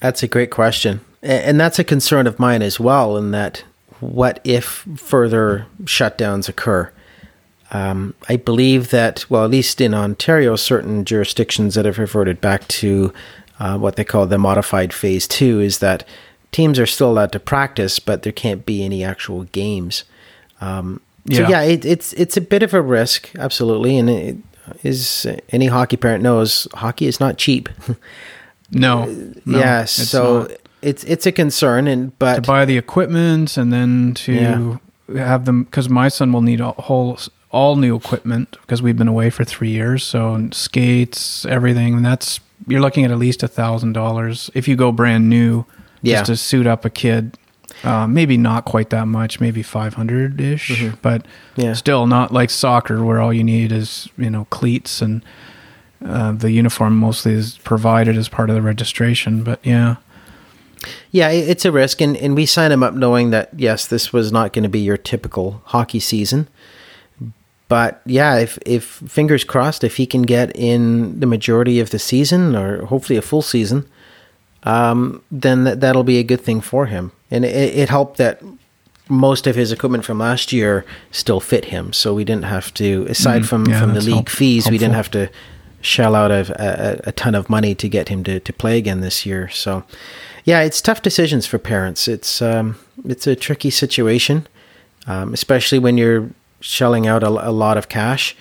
[0.00, 3.16] That's a great question, and that's a concern of mine as well.
[3.16, 3.64] In that,
[4.00, 6.92] what if further shutdowns occur?
[7.72, 12.66] Um, I believe that, well, at least in Ontario, certain jurisdictions that have reverted back
[12.68, 13.12] to
[13.60, 16.06] uh, what they call the modified phase two is that
[16.50, 20.04] teams are still allowed to practice, but there can't be any actual games.
[20.60, 24.36] Um, so yeah, yeah it, it's it's a bit of a risk, absolutely, and it
[24.82, 27.68] is any hockey parent knows hockey is not cheap.
[28.70, 29.04] no,
[29.44, 30.59] no, yeah, so not.
[30.82, 35.24] It's it's a concern, and but to buy the equipment and then to yeah.
[35.24, 37.18] have them because my son will need a whole
[37.50, 41.94] all new equipment because we've been away for three years, so skates, everything.
[41.94, 45.64] And that's you're looking at at least a thousand dollars if you go brand new
[46.02, 46.18] yeah.
[46.18, 47.36] just to suit up a kid.
[47.82, 50.96] Uh, maybe not quite that much, maybe 500 ish, mm-hmm.
[51.00, 51.24] but
[51.56, 51.72] yeah.
[51.72, 55.24] still not like soccer where all you need is, you know, cleats and
[56.04, 59.42] uh, the uniform mostly is provided as part of the registration.
[59.42, 59.96] But yeah.
[61.10, 62.00] Yeah, it's a risk.
[62.00, 64.80] And, and we signed him up knowing that, yes, this was not going to be
[64.80, 66.48] your typical hockey season.
[67.68, 71.98] But yeah, if, if fingers crossed, if he can get in the majority of the
[71.98, 73.88] season or hopefully a full season,
[74.64, 77.12] um, then that, that'll be a good thing for him.
[77.30, 78.42] And it, it helped that
[79.08, 83.06] most of his equipment from last year still fit him, so we didn't have to,
[83.08, 84.74] aside mm, from yeah, from the league help, fees, helpful.
[84.74, 85.30] we didn't have to
[85.80, 89.00] shell out a, a, a, ton of money to get him to, to play again
[89.00, 89.48] this year.
[89.48, 89.82] So,
[90.50, 92.08] yeah, it's tough decisions for parents.
[92.08, 94.48] It's um, it's a tricky situation,
[95.06, 96.28] um, especially when you're
[96.58, 98.36] shelling out a, a, lot of cash.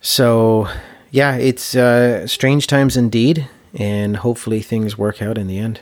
[0.00, 0.68] So,
[1.10, 5.80] yeah, it's uh, strange times indeed and hopefully things work out in the end.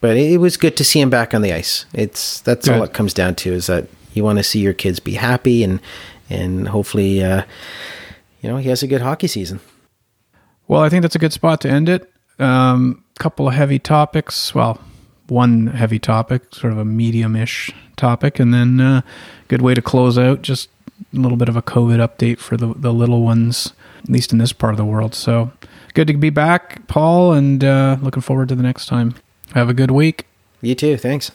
[0.00, 1.86] But it, was good to see him back on the ice.
[1.94, 2.76] It's that's good.
[2.76, 5.62] all it comes down to is that you want to see your kids be happy
[5.62, 5.80] and
[6.28, 7.44] and hopefully uh,
[8.42, 9.60] you know he has a good hockey season.
[10.66, 12.12] Well, I think that's a good spot to end it.
[12.40, 14.54] Um, couple of heavy topics.
[14.54, 14.80] Well,
[15.28, 19.00] one heavy topic, sort of a medium-ish topic, and then uh,
[19.48, 20.42] good way to close out.
[20.42, 20.68] Just
[21.12, 24.38] a little bit of a COVID update for the the little ones, at least in
[24.38, 25.14] this part of the world.
[25.14, 25.52] So
[25.94, 29.14] good to be back, Paul, and uh, looking forward to the next time.
[29.52, 30.26] Have a good week.
[30.60, 30.96] You too.
[30.96, 31.30] Thanks.